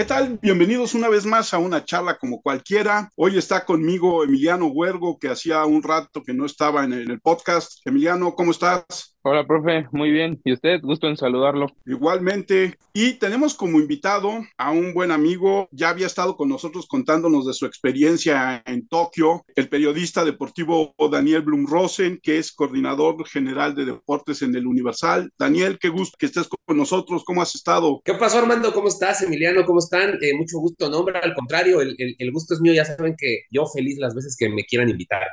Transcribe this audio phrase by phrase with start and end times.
[0.00, 0.38] ¿Qué tal?
[0.40, 3.10] Bienvenidos una vez más a una charla como cualquiera.
[3.16, 7.86] Hoy está conmigo Emiliano Huergo, que hacía un rato que no estaba en el podcast.
[7.86, 9.14] Emiliano, ¿cómo estás?
[9.22, 10.40] Hola, profe, muy bien.
[10.46, 10.80] ¿Y usted?
[10.80, 11.66] Gusto en saludarlo.
[11.84, 12.78] Igualmente.
[12.94, 17.52] Y tenemos como invitado a un buen amigo, ya había estado con nosotros contándonos de
[17.52, 24.40] su experiencia en Tokio, el periodista deportivo Daniel Blumrosen, que es coordinador general de deportes
[24.40, 25.30] en el Universal.
[25.38, 27.22] Daniel, qué gusto que estés con nosotros.
[27.26, 28.00] ¿Cómo has estado?
[28.02, 28.72] ¿Qué pasó, Armando?
[28.72, 29.66] ¿Cómo estás, Emiliano?
[29.66, 30.14] ¿Cómo están?
[30.22, 32.72] Eh, mucho gusto, no, al contrario, el, el gusto es mío.
[32.72, 35.26] Ya saben que yo feliz las veces que me quieran invitar.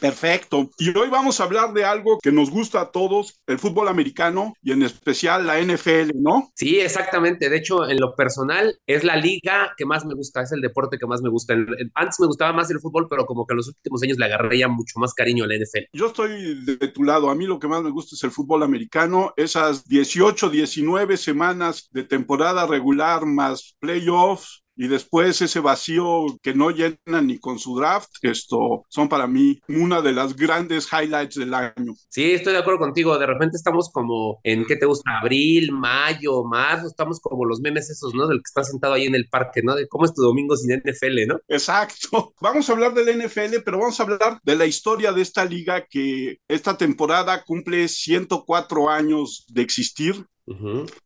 [0.00, 0.70] Perfecto.
[0.78, 4.54] Y hoy vamos a hablar de algo que nos gusta a todos el fútbol americano
[4.62, 6.50] y en especial la NFL, ¿no?
[6.54, 7.48] Sí, exactamente.
[7.48, 10.98] De hecho, en lo personal, es la liga que más me gusta, es el deporte
[10.98, 11.54] que más me gusta.
[11.94, 14.58] Antes me gustaba más el fútbol, pero como que en los últimos años le agarré
[14.58, 15.84] ya mucho más cariño a la NFL.
[15.92, 17.30] Yo estoy de, tu lado.
[17.30, 19.32] A mí lo que más me gusta es el fútbol americano.
[19.36, 26.70] Esas 18, 19 semanas de temporada regular más playoffs y después ese vacío que no
[26.70, 31.54] llenan ni con su draft, esto son para mí una de las grandes highlights del
[31.54, 31.94] año.
[32.08, 33.18] Sí, estoy de acuerdo contigo.
[33.18, 35.18] De repente estamos como en, ¿qué te gusta?
[35.20, 38.26] Abril, mayo, marzo, estamos como los memes esos, ¿no?
[38.26, 39.74] Del que está sentado ahí en el parque, ¿no?
[39.74, 41.40] De cómo es tu domingo sin NFL, ¿no?
[41.48, 42.34] Exacto.
[42.40, 45.86] Vamos a hablar del NFL, pero vamos a hablar de la historia de esta liga
[45.88, 50.26] que esta temporada cumple 104 años de existir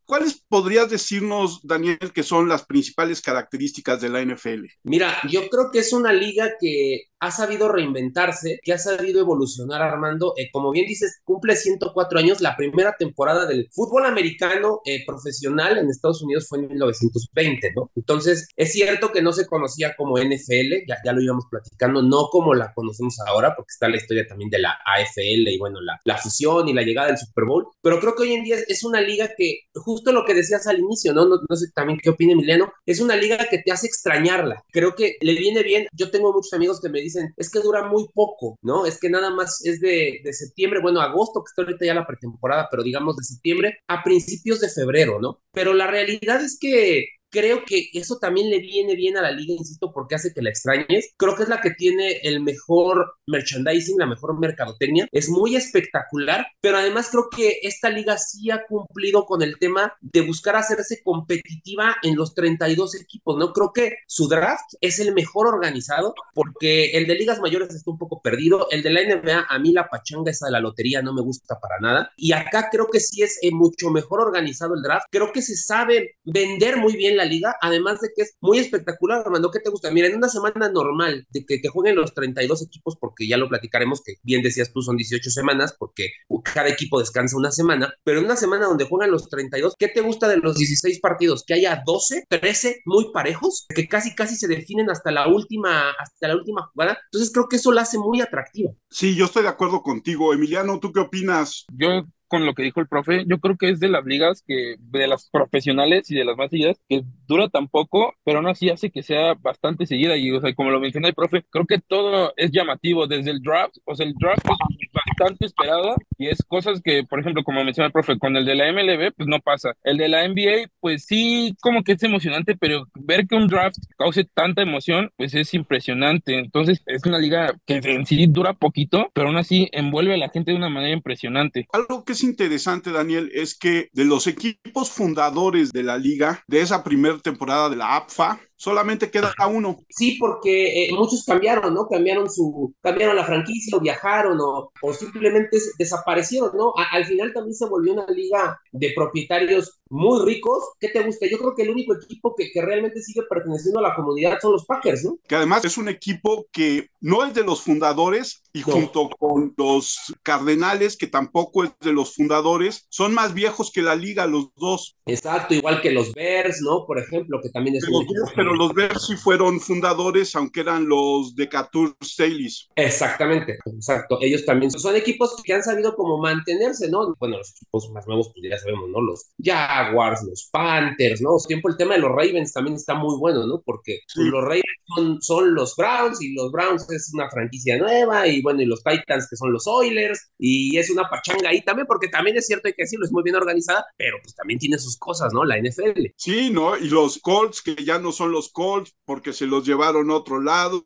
[0.05, 4.65] ¿Cuáles podrías decirnos, Daniel, que son las principales características de la NFL?
[4.83, 9.81] Mira, yo creo que es una liga que ha sabido reinventarse, que ha sabido evolucionar,
[9.81, 10.33] Armando.
[10.37, 12.41] Eh, como bien dices, cumple 104 años.
[12.41, 17.91] La primera temporada del fútbol americano eh, profesional en Estados Unidos fue en 1920, ¿no?
[17.95, 22.27] Entonces, es cierto que no se conocía como NFL, ya, ya lo íbamos platicando, no
[22.31, 25.99] como la conocemos ahora, porque está la historia también de la AFL y bueno, la,
[26.05, 28.83] la fusión y la llegada del Super Bowl, pero creo que hoy en día es
[28.83, 31.25] una liga que, justo lo que decías al inicio, ¿no?
[31.25, 34.63] No, sé también qué opina Emiliano, es una liga que te hace extrañarla.
[34.71, 35.87] Creo que le viene bien.
[35.93, 38.85] Yo tengo muchos amigos que me dicen, es que dura muy poco, ¿no?
[38.85, 42.07] Es que nada más es de, de septiembre, bueno, agosto, que está ahorita ya la
[42.07, 45.41] pretemporada, pero digamos de septiembre a principios de febrero, ¿no?
[45.51, 49.53] Pero la realidad es que Creo que eso también le viene bien a la liga,
[49.53, 51.13] insisto, porque hace que la extrañes.
[51.17, 55.07] Creo que es la que tiene el mejor merchandising, la mejor mercadotecnia.
[55.11, 59.93] Es muy espectacular, pero además creo que esta liga sí ha cumplido con el tema
[60.01, 63.53] de buscar hacerse competitiva en los 32 equipos, ¿no?
[63.53, 67.97] Creo que su draft es el mejor organizado, porque el de ligas mayores está un
[67.97, 68.67] poco perdido.
[68.71, 71.59] El de la NBA, a mí la pachanga esa de la lotería no me gusta
[71.59, 72.11] para nada.
[72.17, 75.05] Y acá creo que sí es eh, mucho mejor organizado el draft.
[75.11, 79.19] Creo que se sabe vender muy bien la liga, además de que es muy espectacular,
[79.19, 79.91] Armando, ¿qué te gusta?
[79.91, 83.49] Mira, en una semana normal de que, que jueguen los 32 equipos, porque ya lo
[83.49, 86.09] platicaremos, que bien decías tú, son 18 semanas, porque
[86.53, 90.01] cada equipo descansa una semana, pero en una semana donde juegan los 32, ¿qué te
[90.01, 91.43] gusta de los 16 partidos?
[91.45, 96.27] Que haya 12, 13 muy parejos, que casi casi se definen hasta la última, hasta
[96.27, 96.97] la última jugada.
[97.11, 98.71] Entonces creo que eso la hace muy atractiva.
[98.89, 100.33] Sí, yo estoy de acuerdo contigo.
[100.33, 101.65] Emiliano, ¿tú qué opinas?
[101.73, 104.75] Yo con lo que dijo el profe, yo creo que es de las ligas que,
[104.79, 108.69] de las profesionales y de las más seguidas, que dura tan poco, pero aún así
[108.69, 110.15] hace que sea bastante seguida.
[110.15, 113.41] Y, o sea, como lo mencionó el profe, creo que todo es llamativo desde el
[113.41, 117.63] draft, o sea, el draft es bastante esperada y es cosas que, por ejemplo, como
[117.63, 119.75] mencionó el profe, con el de la MLB, pues no pasa.
[119.83, 123.77] El de la NBA, pues sí, como que es emocionante, pero ver que un draft
[123.97, 126.37] cause tanta emoción, pues es impresionante.
[126.37, 130.29] Entonces, es una liga que en sí dura poquito, pero aún así envuelve a la
[130.29, 131.67] gente de una manera impresionante.
[131.71, 136.83] Algo que interesante, Daniel, es que de los equipos fundadores de la liga, de esa
[136.83, 139.79] primera temporada de la APFA, solamente queda uno.
[139.89, 141.87] Sí, porque eh, muchos cambiaron, ¿no?
[141.87, 146.73] Cambiaron su, cambiaron la franquicia o viajaron o, o simplemente desaparecieron, ¿no?
[146.91, 150.63] al final también se volvió una liga de propietarios muy ricos.
[150.79, 151.27] ¿Qué te gusta?
[151.29, 154.53] Yo creo que el único equipo que, que realmente sigue perteneciendo a la comunidad son
[154.53, 155.17] los Packers, ¿no?
[155.27, 159.97] Que además es un equipo que no es de los fundadores y junto con los
[160.23, 164.97] Cardenales, que tampoco es de los fundadores, son más viejos que la liga los dos.
[165.05, 166.85] Exacto, igual que los Bears, ¿no?
[166.85, 171.35] Por ejemplo, que también es un equipo los Bears sí fueron fundadores, aunque eran los
[171.35, 172.67] de Decatur Staleys.
[172.75, 174.19] Exactamente, exacto.
[174.21, 177.15] Ellos también son equipos que han sabido como mantenerse, ¿no?
[177.19, 179.01] Bueno, los equipos más nuevos, pues ya sabemos, ¿no?
[179.01, 181.31] Los Jaguars, los Panthers, ¿no?
[181.47, 183.61] Tiempo el tema de los Ravens también está muy bueno, ¿no?
[183.65, 184.63] Porque los Ravens
[184.95, 188.83] son, son los Browns y los Browns es una franquicia nueva y bueno, y los
[188.83, 192.67] Titans que son los Oilers y es una pachanga ahí también, porque también es cierto
[192.67, 195.43] hay que decirlo, es muy bien organizada, pero pues también tiene sus cosas, ¿no?
[195.43, 196.07] La NFL.
[196.15, 196.77] Sí, ¿no?
[196.77, 200.15] Y los Colts que ya no son los los Colts porque se los llevaron a
[200.15, 200.85] otro lado.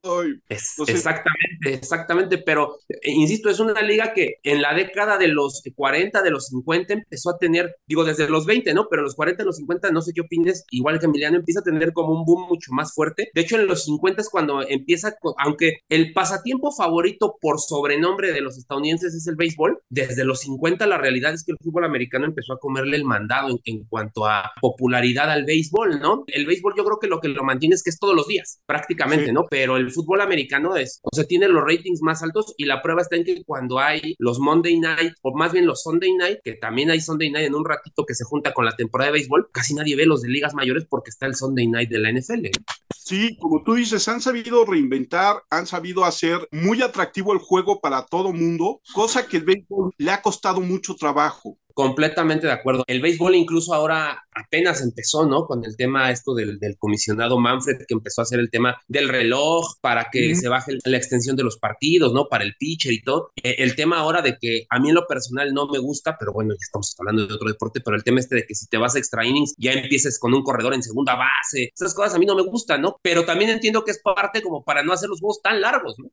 [0.50, 6.24] exactamente, exactamente, pero eh, insisto, es una liga que en la década de los 40,
[6.24, 8.88] de los 50 empezó a tener, digo desde los 20, ¿no?
[8.90, 11.94] Pero los 40, los 50, no sé qué opines, igual que Emiliano empieza a tener
[11.94, 13.30] como un boom mucho más fuerte.
[13.36, 18.42] De hecho, en los 50 es cuando empieza, aunque el pasatiempo favorito por sobrenombre de
[18.42, 22.26] los estadounidenses es el béisbol, desde los 50 la realidad es que el fútbol americano
[22.26, 26.24] empezó a comerle el mandado en, en cuanto a popularidad al béisbol, ¿no?
[26.26, 28.62] El béisbol yo creo que lo que lo mantiene es que es todos los días,
[28.66, 29.46] prácticamente, ¿no?
[29.50, 33.02] Pero el fútbol americano es, o sea, tiene los ratings más altos y la prueba
[33.02, 36.54] está en que cuando hay los Monday Night, o más bien los Sunday Night, que
[36.54, 39.50] también hay Sunday Night en un ratito que se junta con la temporada de béisbol,
[39.52, 42.48] casi nadie ve los de ligas mayores porque está el Sunday Night de la NFL.
[42.96, 48.06] Sí, como tú dices, han sabido reinventar, han sabido hacer muy atractivo el juego para
[48.06, 51.58] todo mundo, cosa que el béisbol le ha costado mucho trabajo.
[51.74, 52.84] Completamente de acuerdo.
[52.88, 55.46] El béisbol incluso ahora apenas empezó, ¿no?
[55.46, 59.66] Con el tema esto del, comisionado Manfred, que empezó a hacer el tema del reloj
[59.82, 62.28] para que se baje la extensión de los partidos, ¿no?
[62.28, 63.32] Para el pitcher y todo.
[63.42, 66.32] E, el tema ahora de que a mí en lo personal no me gusta, pero
[66.32, 68.78] bueno, ya estamos hablando de otro deporte, pero el tema este de que si te
[68.78, 71.72] vas a extra innings, ya empieces con un corredor en segunda base.
[71.76, 72.98] Esas cosas a mí no me gustan, ¿no?
[73.02, 76.10] Pero también entiendo que es parte como para no hacer los juegos tan largos, ¿no?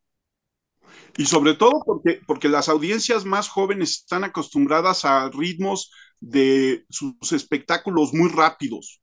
[1.17, 5.91] Y sobre todo porque, porque las audiencias más jóvenes están acostumbradas a ritmos
[6.21, 9.01] de sus espectáculos muy rápidos.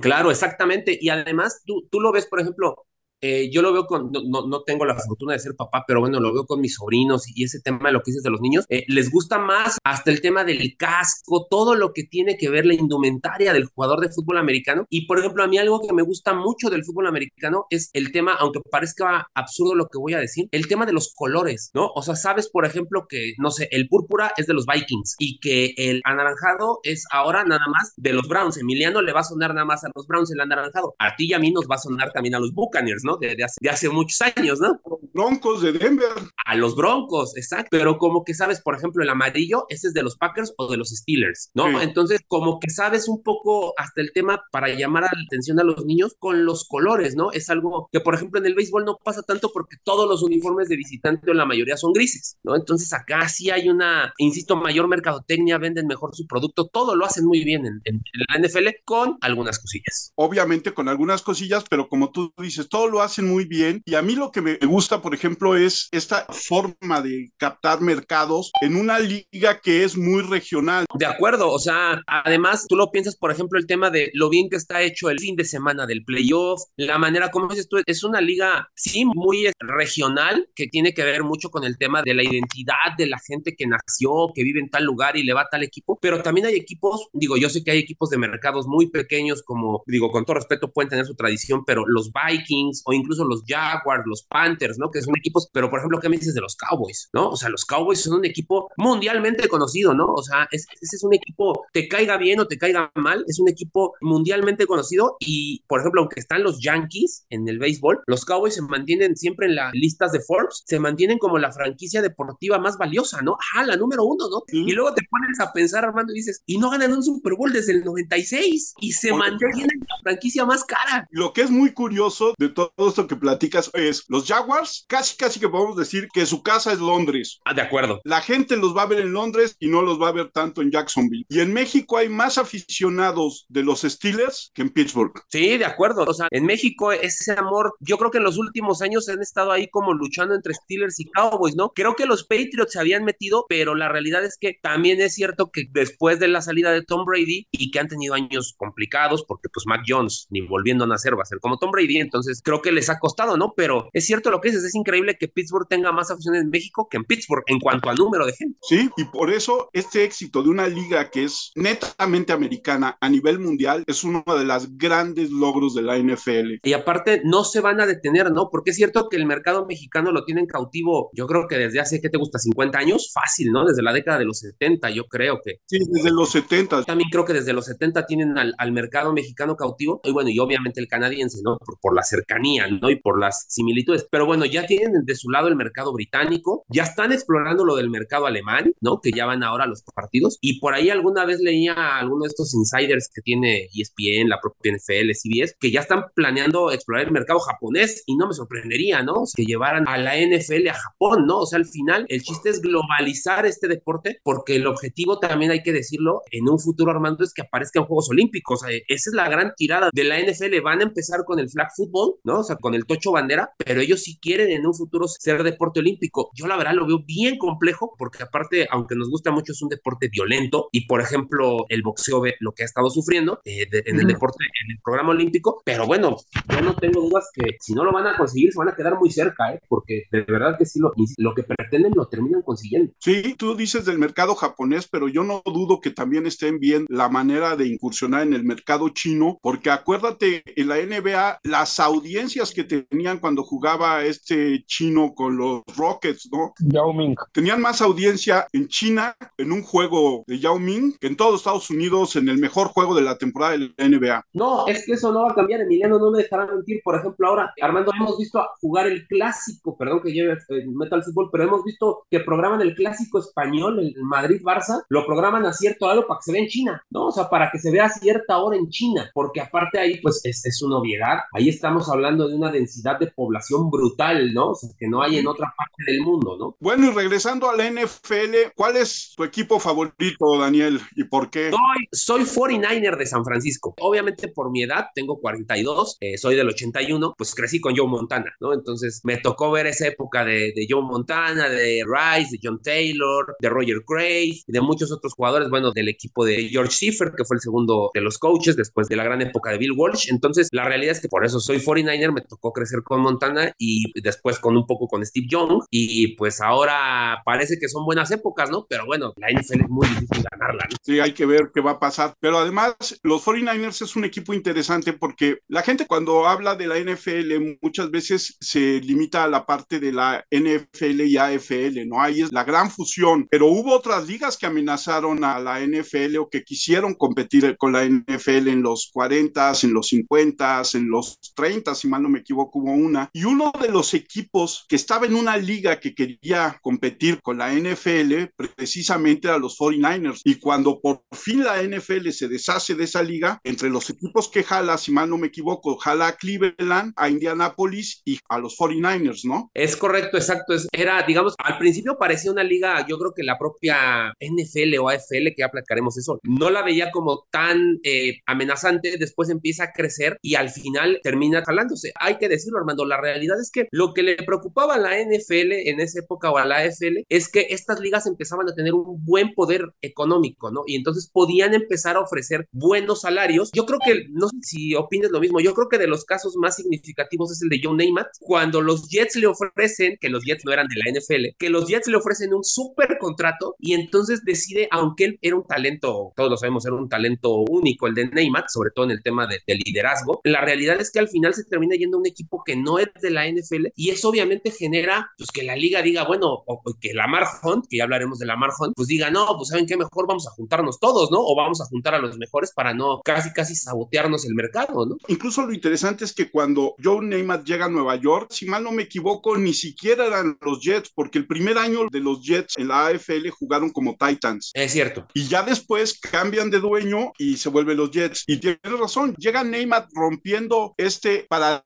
[0.00, 0.96] Claro, exactamente.
[1.00, 2.86] Y además, tú, tú lo ves, por ejemplo,
[3.20, 6.20] eh, yo lo veo con, no, no, tengo la fortuna de ser papá, pero bueno,
[6.20, 8.64] lo veo con mis sobrinos y ese tema de lo que dices de los niños,
[8.68, 12.66] eh, les gusta más hasta el tema del casco, todo lo que tiene que ver
[12.66, 14.86] la indumentaria del jugador de fútbol americano.
[14.88, 18.12] Y por ejemplo, a mí algo que me gusta mucho del fútbol americano es el
[18.12, 21.88] tema, aunque parezca absurdo lo que voy a decir, el tema de los colores, ¿no?
[21.94, 25.38] O sea, sabes, por ejemplo, que, no sé, el púrpura es de los Vikings y
[25.40, 28.58] que el anaranjado es ahora nada más de los Browns.
[28.58, 30.94] Emiliano le va a sonar nada más a los Browns el anaranjado.
[30.98, 33.09] A ti y a mí nos va a sonar también a los Buccaneers, ¿no?
[33.18, 33.36] De,
[33.70, 34.80] hace, muchos años, ¿no?
[35.12, 36.12] Broncos de Denver.
[36.44, 37.68] A los Broncos, exacto.
[37.70, 40.76] Pero como que sabes, por ejemplo, el amarillo, ese es de los Packers o de
[40.76, 41.80] los Steelers, ¿no?
[41.80, 45.84] Entonces, como que sabes un poco hasta el tema para llamar la atención a los
[45.84, 47.32] niños con los colores, ¿no?
[47.32, 50.68] Es algo que, por ejemplo, en el béisbol no pasa tanto porque todos los uniformes
[50.68, 52.56] de visitante o la mayoría son grises, ¿no?
[52.56, 57.24] Entonces, acá sí hay una, insisto, mayor mercadotecnia, venden mejor su producto, todo lo hacen
[57.24, 60.12] muy bien en, en la NFL con algunas cosillas.
[60.16, 63.82] Obviamente con algunas cosillas, pero como tú dices, todo lo hacen muy bien.
[63.84, 68.50] Y a mí lo que me gusta, por ejemplo, es esta forma de captar mercados
[68.60, 70.84] en una liga que es muy regional.
[70.94, 74.48] De acuerdo, o sea, además tú lo piensas, por ejemplo, el tema de lo bien
[74.48, 78.04] que está hecho el fin de semana del playoff, la manera como dices tú, es
[78.04, 82.22] una liga, sí, muy regional, que tiene que ver mucho con el tema de la
[82.22, 85.48] identidad de la gente que nació, que vive en tal lugar y le va a
[85.50, 88.90] tal equipo, pero también hay equipos, digo, yo sé que hay equipos de mercados muy
[88.90, 93.24] pequeños, como, digo, con todo respeto, pueden tener su tradición, pero los Vikings o incluso
[93.24, 94.90] los Jaguars, los Panthers, ¿no?
[94.90, 97.28] Que son equipos, pero por ejemplo, ¿qué me dices de los Cowboys, ¿no?
[97.28, 100.06] O sea, los Cowboys son un equipo mundialmente conocido, ¿no?
[100.06, 103.48] O sea, ese es un equipo, te caiga bien o te caiga mal, es un
[103.48, 108.54] equipo mundialmente conocido y, por ejemplo, aunque están los Yankees en el béisbol, los Cowboys
[108.54, 112.76] se mantienen siempre en las listas de Forbes, se mantienen como la franquicia deportiva más
[112.76, 113.36] valiosa, ¿no?
[113.54, 114.42] Ah, la número uno, ¿no?
[114.48, 117.52] Y luego te pones a pensar, Armando, y dices, y no ganan un Super Bowl
[117.52, 121.06] desde el 96 y se mantienen la franquicia más cara.
[121.10, 125.40] Lo que es muy curioso de todo esto que platicas es, los Jaguars, casi casi
[125.40, 127.40] que podemos decir que su casa es Londres.
[127.44, 128.00] Ah, de acuerdo.
[128.04, 130.62] La gente los va a ver en Londres y no los va a ver tanto
[130.62, 131.24] en Jacksonville.
[131.28, 135.12] Y en México hay más aficionados de los Steelers que en Pittsburgh.
[135.28, 136.04] Sí, de acuerdo.
[136.06, 139.52] O sea, en México ese amor, yo creo que en los últimos años han estado
[139.52, 141.70] ahí como luchando entre Steelers y Cowboys, ¿no?
[141.70, 145.50] Creo que los Patriots se habían metido, pero la realidad es que también es cierto
[145.50, 149.48] que después de la salida de Tom Brady y que han tenido años complicados, porque
[149.48, 152.59] pues Mac Jones ni volviendo a nacer va a ser como Tom Brady, entonces creo
[152.62, 153.52] que les ha costado, ¿no?
[153.56, 156.88] Pero es cierto lo que dices, es increíble que Pittsburgh tenga más aficiones en México
[156.90, 158.58] que en Pittsburgh en cuanto al número de gente.
[158.62, 163.38] Sí, y por eso este éxito de una liga que es netamente americana a nivel
[163.38, 166.58] mundial es uno de los grandes logros de la NFL.
[166.62, 168.48] Y aparte no se van a detener, ¿no?
[168.50, 172.00] Porque es cierto que el mercado mexicano lo tienen cautivo, yo creo que desde hace,
[172.00, 172.38] ¿qué te gusta?
[172.38, 173.64] 50 años, fácil, ¿no?
[173.64, 175.56] Desde la década de los 70, yo creo que.
[175.66, 176.84] Sí, desde los 70.
[176.84, 180.38] También creo que desde los 70 tienen al, al mercado mexicano cautivo, y bueno, y
[180.38, 181.58] obviamente el canadiense, ¿no?
[181.58, 182.49] Por, por la cercanía
[182.80, 182.90] ¿no?
[182.90, 184.06] Y por las similitudes.
[184.10, 187.90] Pero bueno, ya tienen de su lado el mercado británico, ya están explorando lo del
[187.90, 189.00] mercado alemán, ¿no?
[189.00, 190.38] Que ya van ahora los partidos.
[190.40, 194.40] Y por ahí alguna vez leía a alguno de estos insiders que tiene ESPN, la
[194.40, 199.02] propia NFL, CBS, que ya están planeando explorar el mercado japonés y no me sorprendería,
[199.02, 199.24] ¿no?
[199.34, 201.40] Que llevaran a la NFL a Japón, ¿no?
[201.40, 205.62] O sea, al final el chiste es globalizar este deporte porque el objetivo también hay
[205.62, 208.62] que decirlo en un futuro, Armando, es que aparezcan Juegos Olímpicos.
[208.62, 210.60] O sea, esa es la gran tirada de la NFL.
[210.62, 212.39] Van a empezar con el flag football, ¿no?
[212.40, 215.80] O sea, con el tocho bandera, pero ellos sí quieren en un futuro ser deporte
[215.80, 216.30] olímpico.
[216.34, 219.68] Yo la verdad lo veo bien complejo porque aparte, aunque nos gusta mucho, es un
[219.68, 224.00] deporte violento y, por ejemplo, el boxeo ve lo que ha estado sufriendo eh, en
[224.00, 226.16] el deporte, en el programa olímpico, pero bueno,
[226.48, 228.98] yo no tengo dudas que si no lo van a conseguir, se van a quedar
[228.98, 229.60] muy cerca, ¿eh?
[229.68, 232.92] porque de verdad que sí, lo, lo que pretenden lo terminan consiguiendo.
[232.98, 237.08] Sí, tú dices del mercado japonés, pero yo no dudo que también estén bien la
[237.08, 242.64] manera de incursionar en el mercado chino, porque acuérdate, en la NBA, las audiencias que
[242.64, 246.54] tenían cuando jugaba este chino con los Rockets, ¿no?
[246.60, 247.16] Yao Ming.
[247.32, 251.68] Tenían más audiencia en China en un juego de Yao Ming que en todos Estados
[251.70, 254.24] Unidos en el mejor juego de la temporada de la NBA.
[254.32, 256.80] No, es que eso no va a cambiar, Emiliano no me dejará mentir.
[256.84, 261.30] Por ejemplo, ahora, Armando, hemos visto jugar el clásico, perdón que lleve el Metal Fútbol,
[261.32, 266.06] pero hemos visto que programan el clásico español, el Madrid-Barça, lo programan a cierto hora
[266.06, 267.06] para que se vea en China, ¿no?
[267.06, 270.20] O sea, para que se vea a cierta hora en China, porque aparte ahí, pues,
[270.24, 271.18] es, es una obviedad.
[271.32, 274.50] Ahí estamos hablando de una densidad de población brutal, ¿no?
[274.50, 276.56] O sea, que no hay en otra parte del mundo, ¿no?
[276.60, 281.50] Bueno, y regresando a la NFL, ¿cuál es tu equipo favorito, Daniel, y por qué?
[281.92, 283.74] Soy, soy 49er de San Francisco.
[283.80, 288.32] Obviamente por mi edad, tengo 42, eh, soy del 81, pues crecí con Joe Montana,
[288.40, 288.52] ¿no?
[288.52, 293.36] Entonces me tocó ver esa época de, de Joe Montana, de Rice, de John Taylor,
[293.40, 297.36] de Roger y de muchos otros jugadores, bueno, del equipo de George Schiffer, que fue
[297.36, 300.10] el segundo de los coaches después de la gran época de Bill Walsh.
[300.10, 303.92] Entonces, la realidad es que por eso soy 49er, me tocó crecer con Montana y
[304.00, 308.50] después con un poco con Steve Young, y pues ahora parece que son buenas épocas,
[308.50, 308.66] ¿no?
[308.68, 310.76] Pero bueno, la NFL es muy difícil ganarla, ¿no?
[310.82, 312.14] Sí, hay que ver qué va a pasar.
[312.20, 316.78] Pero además, los 49ers es un equipo interesante porque la gente cuando habla de la
[316.78, 322.00] NFL muchas veces se limita a la parte de la NFL y AFL, ¿no?
[322.00, 323.26] Ahí es la gran fusión.
[323.30, 327.84] Pero hubo otras ligas que amenazaron a la NFL o que quisieron competir con la
[327.84, 332.58] NFL en los 40, en los 50, en los 30, si mal no me equivoco,
[332.58, 333.10] hubo una.
[333.12, 337.52] Y uno de los equipos que estaba en una liga que quería competir con la
[337.52, 340.20] NFL precisamente a los 49ers.
[340.24, 344.42] Y cuando por fin la NFL se deshace de esa liga, entre los equipos que
[344.42, 349.24] jala, si mal no me equivoco, jala a Cleveland, a Indianapolis y a los 49ers,
[349.24, 349.50] ¿no?
[349.54, 350.54] Es correcto, exacto.
[350.54, 354.88] Es, era, digamos, al principio parecía una liga, yo creo que la propia NFL o
[354.88, 359.72] AFL, que ya platicaremos eso, no la veía como tan eh, amenazante, después empieza a
[359.72, 361.89] crecer y al final termina jalándose.
[361.98, 365.52] Hay que decirlo, Armando, la realidad es que lo que le preocupaba a la NFL
[365.52, 369.04] en esa época o a la AFL es que estas ligas empezaban a tener un
[369.04, 370.62] buen poder económico, ¿no?
[370.66, 373.50] Y entonces podían empezar a ofrecer buenos salarios.
[373.52, 376.36] Yo creo que, no sé si opines lo mismo, yo creo que de los casos
[376.36, 380.44] más significativos es el de John Neymar, cuando los Jets le ofrecen, que los Jets
[380.44, 384.22] no eran de la NFL, que los Jets le ofrecen un súper contrato y entonces
[384.24, 388.08] decide, aunque él era un talento, todos lo sabemos, era un talento único, el de
[388.08, 391.44] Neymar, sobre todo en el tema de liderazgo, la realidad es que al final se
[391.44, 395.10] termina yendo a un equipo que no es de la NFL y eso obviamente genera,
[395.16, 398.26] pues que la liga diga, bueno, o, o que Lamar Hunt, que ya hablaremos de
[398.26, 401.18] Lamar Hunt, pues diga, no, pues saben qué, mejor vamos a juntarnos todos, ¿no?
[401.20, 404.96] O vamos a juntar a los mejores para no casi, casi sabotearnos el mercado, ¿no?
[405.08, 408.72] Incluso lo interesante es que cuando Joe Neymar llega a Nueva York, si mal no
[408.72, 412.68] me equivoco, ni siquiera eran los Jets, porque el primer año de los Jets en
[412.68, 414.50] la AFL jugaron como Titans.
[414.54, 415.06] Es cierto.
[415.14, 418.24] Y ya después cambian de dueño y se vuelven los Jets.
[418.26, 421.59] Y tienes razón, llega Neymar rompiendo este paradigma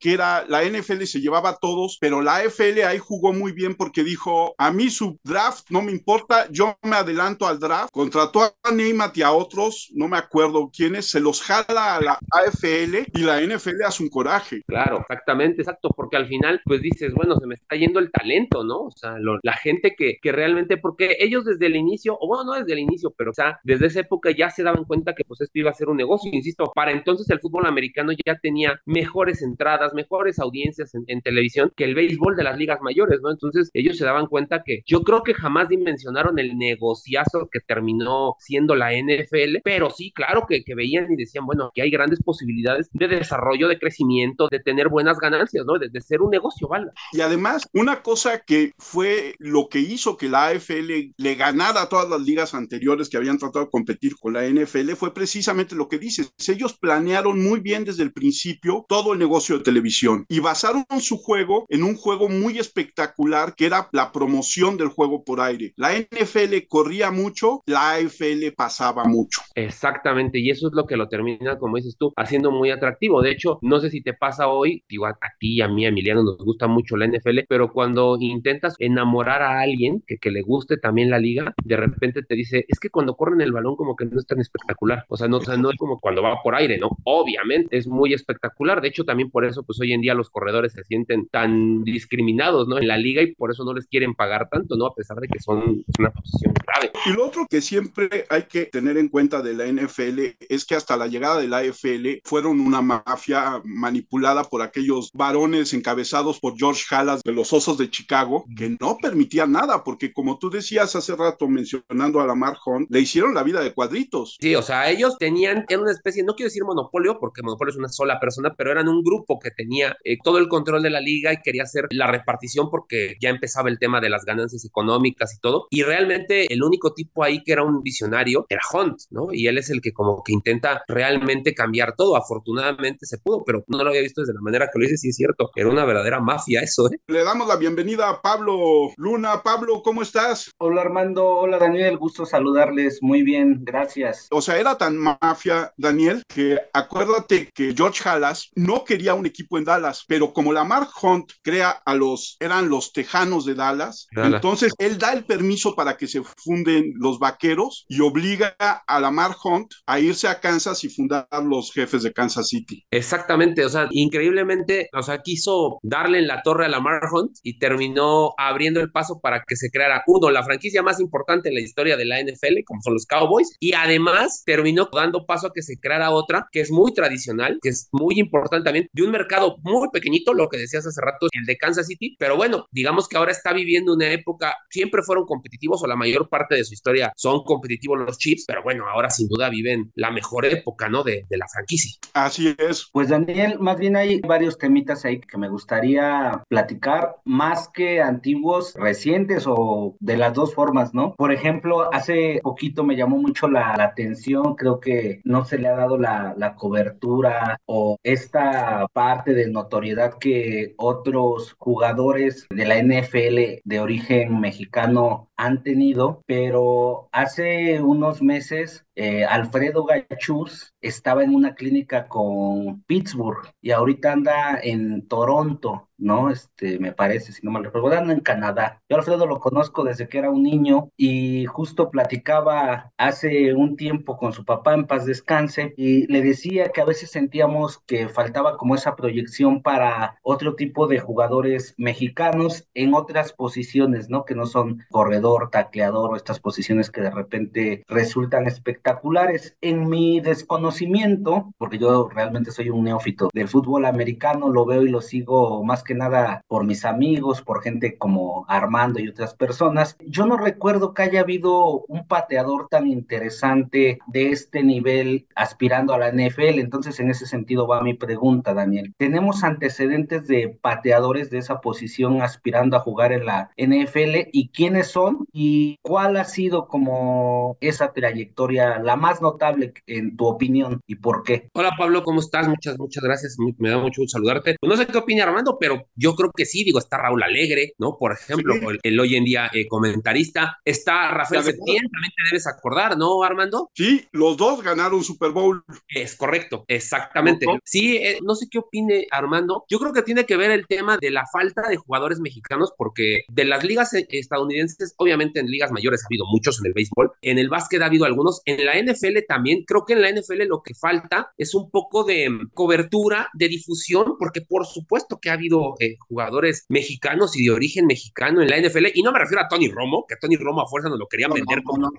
[0.00, 3.74] que era la NFL se llevaba a todos, pero la AFL ahí jugó muy bien
[3.74, 8.42] porque dijo, a mí su draft no me importa, yo me adelanto al draft, contrató
[8.42, 13.08] a Neymar y a otros, no me acuerdo quiénes, se los jala a la AFL
[13.14, 14.62] y la NFL hace un coraje.
[14.66, 18.64] Claro, exactamente, exacto, porque al final pues dices, bueno, se me está yendo el talento,
[18.64, 18.82] ¿no?
[18.82, 22.52] O sea, la gente que, que realmente, porque ellos desde el inicio, o bueno, no
[22.52, 25.40] desde el inicio, pero o sea, desde esa época ya se daban cuenta que pues
[25.40, 28.80] esto iba a ser un negocio, insisto, para entonces el fútbol americano ya tenía
[29.18, 33.30] mejores entradas, mejores audiencias en, televisión que el béisbol de las ligas mayores, ¿no?
[33.32, 38.36] Entonces ellos se daban cuenta que yo creo que jamás dimensionaron el negociazo que terminó
[38.38, 42.22] siendo la NFL, pero sí, claro que, que veían y decían, bueno, que hay grandes
[42.22, 45.78] posibilidades de desarrollo, de crecimiento, de tener buenas ganancias, ¿no?
[45.78, 46.86] De, de ser un negocio, ¿vale?
[47.12, 51.88] Y además, una cosa que fue lo que hizo que la AFL le ganara a
[51.88, 55.88] todas las ligas anteriores que habían tratado de competir con la NFL fue precisamente lo
[55.88, 56.32] que dices.
[56.46, 61.18] Ellos planearon muy bien desde el principio todo el negocio de televisión y basaron su
[61.18, 65.72] juego en un juego muy espectacular que era la promoción del juego por aire.
[65.76, 69.40] La NFL corría mucho, la AFL pasaba mucho.
[69.54, 73.22] Exactamente, y eso es lo que lo termina, como dices tú, haciendo muy atractivo.
[73.22, 76.22] De hecho, no sé si te pasa hoy, digo, a, ti, a mí, a Emiliano
[76.22, 81.08] nos gusta mucho la NFL, pero cuando intentas enamorar a alguien que, le guste también
[81.08, 84.18] la liga, de repente te dice, es que cuando corren el balón como que no
[84.18, 85.06] es tan espectacular.
[85.08, 86.90] O sea, no es como cuando va por aire, ¿no?
[87.04, 88.80] Obviamente es muy espectacular.
[88.80, 92.68] De hecho, también por eso, pues hoy en día los corredores se sienten tan discriminados,
[92.68, 92.78] ¿no?
[92.78, 94.86] En la liga y por eso no les quieren pagar tanto, ¿no?
[94.86, 96.92] A pesar de que son una posición grave.
[97.06, 100.74] Y lo otro que siempre hay que tener en cuenta de la NFL es que
[100.74, 106.56] hasta la llegada de la AFL fueron una mafia manipulada por aquellos varones encabezados por
[106.56, 110.94] George Halas de los Osos de Chicago, que no permitían nada, porque como tú decías
[110.96, 114.36] hace rato mencionando a Lamar Hunt, le hicieron la vida de cuadritos.
[114.40, 117.78] Sí, o sea, ellos tenían, era una especie, no quiero decir monopolio, porque monopolio es
[117.78, 121.00] una sola persona, pero eran un grupo que tenía eh, todo el control de la
[121.00, 125.34] liga y quería hacer la repartición porque ya empezaba el tema de las ganancias económicas
[125.34, 125.66] y todo.
[125.70, 129.32] Y realmente el único tipo ahí que era un visionario era Hunt, ¿no?
[129.32, 132.16] Y él es el que como que intenta realmente cambiar todo.
[132.16, 135.08] Afortunadamente se pudo, pero no lo había visto desde la manera que lo hice, sí
[135.10, 135.50] es cierto.
[135.54, 137.00] Era una verdadera mafia eso, ¿eh?
[137.06, 139.42] Le damos la bienvenida a Pablo Luna.
[139.42, 140.50] Pablo, ¿cómo estás?
[140.58, 142.98] Hola Armando, hola Daniel, gusto saludarles.
[143.02, 144.28] Muy bien, gracias.
[144.30, 149.58] O sea, era tan mafia, Daniel, que acuérdate que George Halas no quería un equipo
[149.58, 154.72] en Dallas, pero como Lamar Hunt crea a los, eran los tejanos de Dallas, entonces
[154.78, 159.72] él da el permiso para que se funden los vaqueros y obliga a Lamar Hunt
[159.86, 162.84] a irse a Kansas y fundar los jefes de Kansas City.
[162.90, 167.58] Exactamente, o sea, increíblemente, o sea, quiso darle en la torre a Lamar Hunt y
[167.58, 171.60] terminó abriendo el paso para que se creara uno, la franquicia más importante en la
[171.60, 175.62] historia de la NFL, como son los Cowboys, y además terminó dando paso a que
[175.62, 179.56] se creara otra que es muy tradicional, que es muy importante también, de un mercado
[179.62, 183.16] muy pequeñito, lo que decías hace rato, el de Kansas City, pero bueno, digamos que
[183.16, 187.12] ahora está viviendo una época, siempre fueron competitivos o la mayor parte de su historia
[187.16, 191.02] son competitivos los Chiefs, pero bueno, ahora sin duda viven la mejor época, ¿no?
[191.02, 191.98] De, de la franquicia.
[192.12, 192.88] Así es.
[192.92, 198.74] Pues Daniel, más bien hay varios temitas ahí que me gustaría platicar, más que antiguos,
[198.74, 201.14] recientes o de las dos formas, ¿no?
[201.14, 205.68] Por ejemplo, hace poquito me llamó mucho la, la atención, creo que no se le
[205.68, 208.47] ha dado la, la cobertura o esta
[208.92, 217.08] parte de notoriedad que otros jugadores de la NFL de origen mexicano han tenido, pero
[217.12, 224.58] hace unos meses eh, Alfredo Gachus estaba en una clínica con Pittsburgh y ahorita anda
[224.60, 226.30] en Toronto, ¿no?
[226.30, 228.80] Este, me parece, si no mal recuerdo, anda en Canadá.
[228.88, 234.16] Yo Alfredo lo conozco desde que era un niño y justo platicaba hace un tiempo
[234.16, 238.56] con su papá en paz descanse y le decía que a veces sentíamos que faltaba
[238.56, 244.24] como esa proyección para otro tipo de jugadores mexicanos en otras posiciones, ¿no?
[244.24, 249.56] Que no son corredor, tacleador o estas posiciones que de repente resultan espectaculares.
[249.60, 254.90] En mi desconocimiento, porque yo realmente soy un neófito del fútbol americano, lo veo y
[254.90, 259.96] lo sigo más que nada por mis amigos, por gente como Armando y otras personas.
[260.06, 265.98] Yo no recuerdo que haya habido un pateador tan interesante de este nivel aspirando a
[265.98, 266.58] la NFL.
[266.58, 268.92] Entonces, en ese sentido va mi pregunta, Daniel.
[268.98, 274.88] ¿Tenemos antecedentes de pateadores de esa posición aspirando a jugar en la NFL y quiénes
[274.88, 280.96] son y cuál ha sido como esa trayectoria la más notable en tu opinión y
[280.96, 281.48] por qué?
[281.54, 282.46] Hola Pablo, ¿cómo estás?
[282.46, 283.36] Muchas, muchas gracias.
[283.56, 284.56] Me da mucho gusto saludarte.
[284.62, 287.96] No sé qué opina Armando, pero yo creo que sí, digo, está Raúl Alegre, ¿no?
[287.98, 290.58] Por ejemplo, el, hoy en día eh, comentarista.
[290.64, 293.70] Está Rafael Septién, también te debes acordar, ¿no, Armando?
[293.74, 295.64] Sí, los dos ganaron Super Bowl.
[295.88, 297.46] Es correcto, exactamente.
[297.64, 299.64] Sí, eh, no sé qué opine Armando.
[299.68, 303.22] Yo creo que tiene que ver el tema de la falta de jugadores mexicanos, porque
[303.28, 307.12] de las ligas eh, estadounidenses, obviamente en ligas mayores ha habido muchos en el béisbol,
[307.22, 310.44] en el básquet ha habido algunos, en la NFL también, creo que en la NFL
[310.46, 315.30] lo que falta es un poco de mm, cobertura, de difusión, porque por supuesto que
[315.30, 319.18] ha habido eh, jugadores mexicanos y de origen mexicano en la NFL, y no me
[319.18, 321.90] refiero a Tony Romo, que Tony Romo a fuerza nos lo querían vender como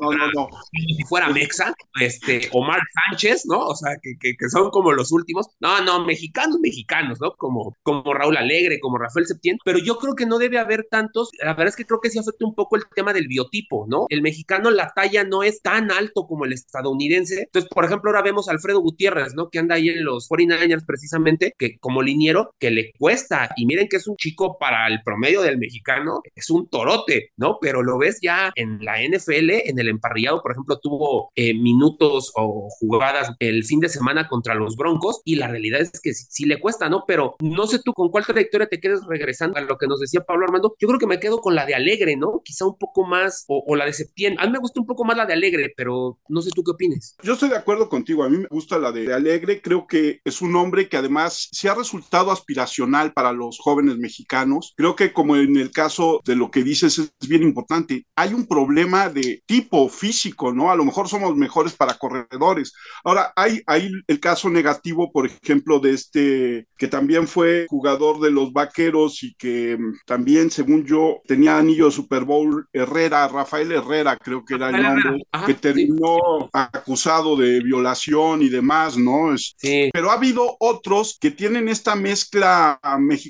[0.72, 3.60] si fuera Mexa, este, Omar Sánchez, ¿no?
[3.60, 5.48] O sea, que, que, son como los últimos.
[5.60, 7.34] No, no, mexicanos, mexicanos, ¿no?
[7.38, 11.30] Como, como Raúl Alegre, como Rafael Septién, pero yo creo que no debe haber tantos,
[11.44, 14.06] la verdad es que creo que sí afecta un poco el tema del biotipo, ¿no?
[14.10, 17.44] El mexicano, la talla no es tan alto como el estadounidense.
[17.44, 19.50] Entonces, por ejemplo, ahora vemos a Alfredo Gutiérrez, ¿no?
[19.50, 23.88] Que anda ahí en los 49ers precisamente, que como liniero, que le cuesta y miren
[23.90, 27.58] que es un chico para el promedio del mexicano, es un torote, ¿no?
[27.60, 32.32] Pero lo ves ya en la NFL, en el emparrillado, por ejemplo, tuvo eh, minutos
[32.36, 36.46] o jugadas el fin de semana contra los Broncos y la realidad es que sí,
[36.46, 37.04] le cuesta, ¿no?
[37.06, 40.22] Pero no sé tú con cuál trayectoria te quedes regresando a lo que nos decía
[40.22, 40.76] Pablo Armando.
[40.80, 42.42] Yo creo que me quedo con la de Alegre, ¿no?
[42.44, 44.42] Quizá un poco más, o, la de Septiembre.
[44.42, 46.72] A mí me gusta un poco más la de Alegre, pero no sé tú qué
[46.72, 47.16] opines.
[47.24, 48.24] Yo estoy de acuerdo contigo.
[48.24, 49.62] A mí me gusta la de Alegre.
[49.62, 54.74] Creo que es un hombre que además se ha resultado aspiracional para los jóvenes mexicanos.
[54.78, 58.46] Creo que como en el caso de lo que dices es bien importante, hay un
[58.46, 60.72] problema de tipo físico, ¿no?
[60.72, 62.74] A lo mejor somos mejores para corredores.
[63.04, 68.32] Ahora, hay, hay el caso negativo, por ejemplo, de este, que también fue jugador de
[68.32, 73.72] los Vaqueros y que mm, también, según yo, tenía anillo de Super Bowl Herrera, Rafael
[73.72, 79.36] Herrera, creo que era el nombre, que terminó acusado de violación y demás, ¿no?
[79.38, 79.90] Sí.
[79.94, 82.80] Pero ha habido otros que tienen esta mezcla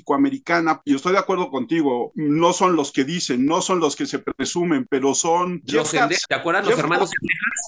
[0.00, 4.06] mexicoamericana, y estoy de acuerdo contigo, no son los que dicen, no son los que
[4.06, 5.62] se presumen, pero son...
[5.66, 7.10] Los ¿Te acuerdas los hermanos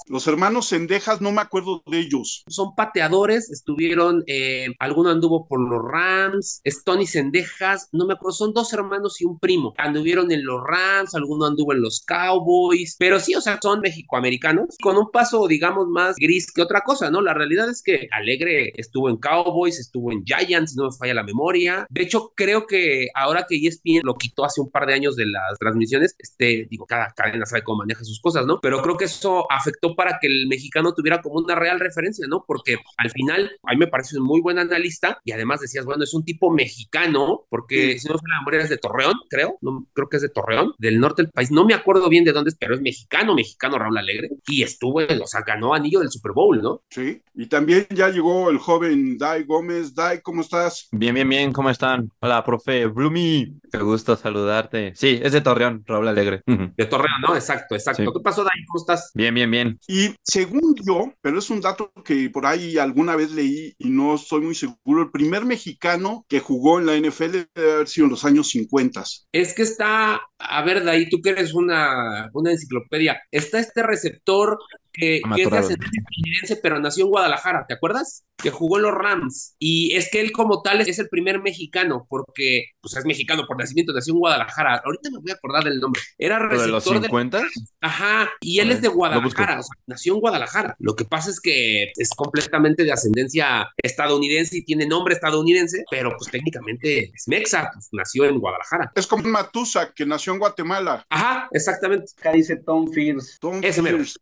[0.08, 2.44] Los hermanos Sendejas, no me acuerdo de ellos.
[2.48, 8.32] Son pateadores, estuvieron, eh, alguno anduvo por los Rams, es Tony Sendejas, no me acuerdo,
[8.32, 9.74] son dos hermanos y un primo.
[9.78, 14.76] Anduvieron en los Rams, alguno anduvo en los Cowboys, pero sí, o sea, son mexicoamericanos
[14.82, 17.20] con un paso, digamos, más gris que otra cosa, ¿no?
[17.20, 21.22] La realidad es que Alegre estuvo en Cowboys, estuvo en Giants, no me falla la
[21.22, 21.86] memoria.
[21.90, 25.26] De hecho, creo que ahora que ESPN lo quitó hace un par de años de
[25.26, 28.60] las transmisiones, este, digo, cada cadena sabe cómo maneja sus cosas, ¿no?
[28.60, 32.44] Pero creo que eso afectó para que el mexicano tuviera como una real referencia, ¿no?
[32.46, 36.04] Porque al final, a mí me parece un muy buen analista y además decías, bueno,
[36.04, 39.86] es un tipo mexicano, porque si no se la memoria es de Torreón, creo, no,
[39.92, 42.50] creo que es de Torreón, del norte del país, no me acuerdo bien de dónde
[42.50, 46.32] es, pero es mexicano, mexicano Raúl Alegre, y estuvo, o sea, ganó anillo del Super
[46.32, 46.82] Bowl, ¿no?
[46.90, 49.94] Sí, y también ya llegó el joven Dai Gómez.
[49.94, 50.88] Dai, ¿cómo estás?
[50.92, 52.11] Bien, bien, bien, ¿cómo están?
[52.24, 54.92] Hola, profe Blumi, qué gusto saludarte.
[54.94, 56.42] Sí, es de Torreón, Raúl Alegre.
[56.46, 57.34] De Torreón, ¿no?
[57.34, 58.12] Exacto, exacto.
[58.12, 58.64] ¿Qué pasó, Dai?
[58.68, 59.10] ¿Cómo estás?
[59.12, 59.80] Bien, bien, bien.
[59.88, 64.14] Y según yo, pero es un dato que por ahí alguna vez leí y no
[64.14, 68.12] estoy muy seguro, el primer mexicano que jugó en la NFL debe haber sido en
[68.12, 69.02] los años 50.
[69.32, 74.60] Es que está, a ver, Dai, tú que eres una, una enciclopedia, está este receptor
[74.92, 78.24] que, que es de ascendencia estadounidense, pero nació en Guadalajara, ¿te acuerdas?
[78.36, 79.56] Que jugó en los Rams.
[79.58, 83.58] Y es que él como tal es el primer mexicano, porque pues es mexicano por
[83.58, 84.82] nacimiento, nació en Guadalajara.
[84.84, 86.00] Ahorita me voy a acordar del nombre.
[86.18, 87.42] Era receptor de los 50?
[87.80, 90.76] Ajá, y él es de Guadalajara, o sea, nació en Guadalajara.
[90.78, 96.14] Lo que pasa es que es completamente de ascendencia estadounidense y tiene nombre estadounidense, pero
[96.16, 98.92] pues técnicamente es mexa, pues nació en Guadalajara.
[98.94, 101.04] Es como Matusa, que nació en Guatemala.
[101.08, 102.12] Ajá, exactamente.
[102.18, 103.38] Acá dice Tom Fierce.
[103.40, 103.80] Tom Ese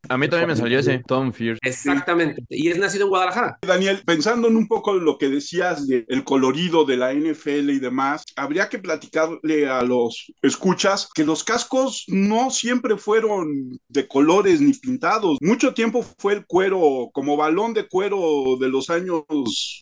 [0.09, 1.61] A mí también me salió ese, Tom Fierce.
[1.63, 2.43] Exactamente.
[2.49, 3.59] Y es nacido en Guadalajara.
[3.63, 8.25] Daniel, pensando en un poco lo que decías del colorido de la NFL y demás,
[8.37, 14.73] habría que platicarle a los escuchas que los cascos no siempre fueron de colores ni
[14.73, 15.39] pintados.
[15.41, 19.25] Mucho tiempo fue el cuero, como balón de cuero de los años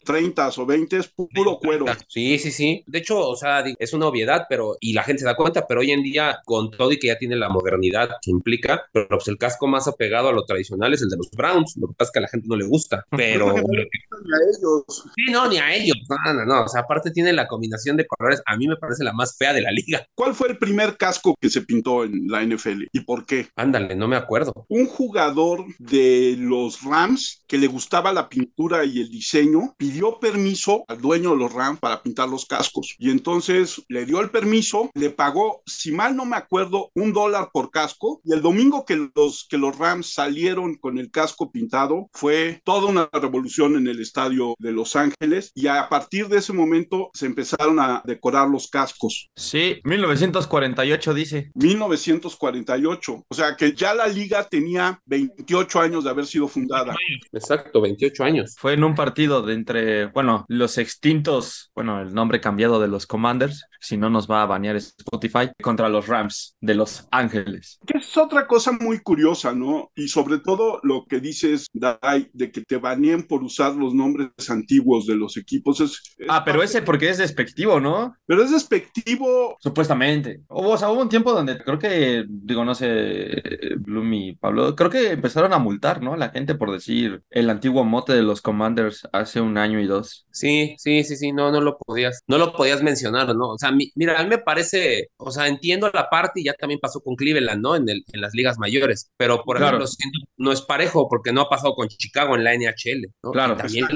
[0.05, 1.01] 30 o 20,
[1.35, 1.87] puro cuero.
[2.09, 2.85] Sí, sí, sí.
[2.87, 5.81] De hecho, o sea, es una obviedad, pero, y la gente se da cuenta, pero
[5.81, 9.29] hoy en día, con todo y que ya tiene la modernidad que implica, pero pues
[9.29, 11.77] el casco más apegado a lo tradicional es el de los Browns.
[11.77, 13.53] Lo que pasa es que a la gente no le gusta, pero.
[13.53, 14.85] ni a ellos.
[15.17, 15.97] Sí, no, ni a ellos.
[16.09, 16.65] No, no, no.
[16.65, 18.43] O sea, aparte tiene la combinación de colores.
[18.47, 20.07] A mí me parece la más fea de la liga.
[20.15, 23.49] ¿Cuál fue el primer casco que se pintó en la NFL y por qué?
[23.57, 24.67] Ándale, no me acuerdo.
[24.69, 30.85] Un jugador de los Rams que le gustaba la pintura y el diseño pidió permiso
[30.89, 32.95] al dueño de los Rams para pintar los cascos.
[32.99, 37.51] Y entonces le dio el permiso, le pagó, si mal no me acuerdo, un dólar
[37.53, 38.21] por casco.
[38.25, 42.89] Y el domingo que los, que los Rams salieron con el casco pintado fue toda
[42.89, 47.27] una revolución en el estadio de Los Ángeles y a partir de ese momento se
[47.27, 49.31] empezaron a decorar los cascos.
[49.37, 51.51] Sí, 1948 dice.
[51.55, 56.95] 1948, o sea que ya la liga tenía 28 años de haber sido fundada.
[57.33, 58.55] Exacto, 28 años.
[58.59, 63.07] Fue en un partido de entre, bueno, los extintos, bueno, el nombre cambiado de los
[63.07, 67.79] Commanders, si no nos va a banear Spotify, contra los Rams de Los Ángeles.
[67.87, 69.91] Que es otra cosa muy curiosa, ¿no?
[69.95, 74.31] Y sobre todo lo que dices, Dai, de que te baneen por usar los nombres
[74.49, 75.79] antiguos de los equipos.
[75.83, 78.17] Es, ah, pero ese porque es despectivo, ¿no?
[78.25, 79.59] Pero es despectivo.
[79.61, 80.41] Supuestamente.
[80.49, 83.43] o sea, hubo un tiempo donde creo que, digo, no sé,
[83.81, 86.15] Bloom y Pablo, creo que empezaron a multar, ¿no?
[86.15, 89.87] A la gente por decir el antiguo mote de los Commanders hace un año y
[89.87, 90.27] dos.
[90.31, 93.51] Sí, sí, sí, sí, no, no lo podías, no lo podías mencionar, ¿no?
[93.51, 96.81] O sea, mira, a mí me parece, o sea, entiendo la parte y ya también
[96.81, 97.77] pasó con Cleveland, ¿no?
[97.77, 101.43] En, el, en las ligas mayores, pero por ejemplo, siento no es parejo porque no
[101.43, 103.33] ha pasado con Chicago en la NHL, ¿no?
[103.33, 103.55] Claro.
[103.55, 103.87] Y también,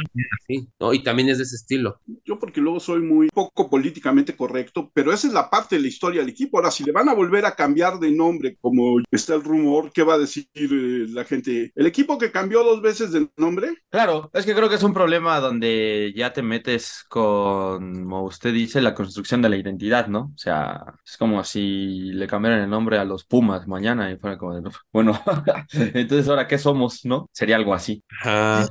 [0.46, 0.92] sí, ¿no?
[0.92, 2.00] y también es de ese estilo.
[2.24, 5.88] Yo porque luego soy muy poco políticamente correcto, pero esa es la parte de la
[5.88, 6.58] historia del equipo.
[6.58, 10.02] Ahora, si le van a volver a cambiar de nombre, como está el rumor, ¿qué
[10.02, 11.72] va a decir eh, la gente?
[11.74, 13.74] ¿El equipo que cambió dos veces de nombre?
[13.90, 18.52] Claro, es que creo que es un problema donde ya te metes con, como usted
[18.52, 20.32] dice, la construcción de la identidad, ¿no?
[20.34, 24.36] O sea, es como si le cambiaran el nombre a los Pumas mañana y fuera
[24.36, 25.18] como de, bueno,
[25.72, 27.28] entonces ahora qué somos, ¿no?
[27.32, 28.02] Sería algo así.
[28.20, 28.68] Ajá.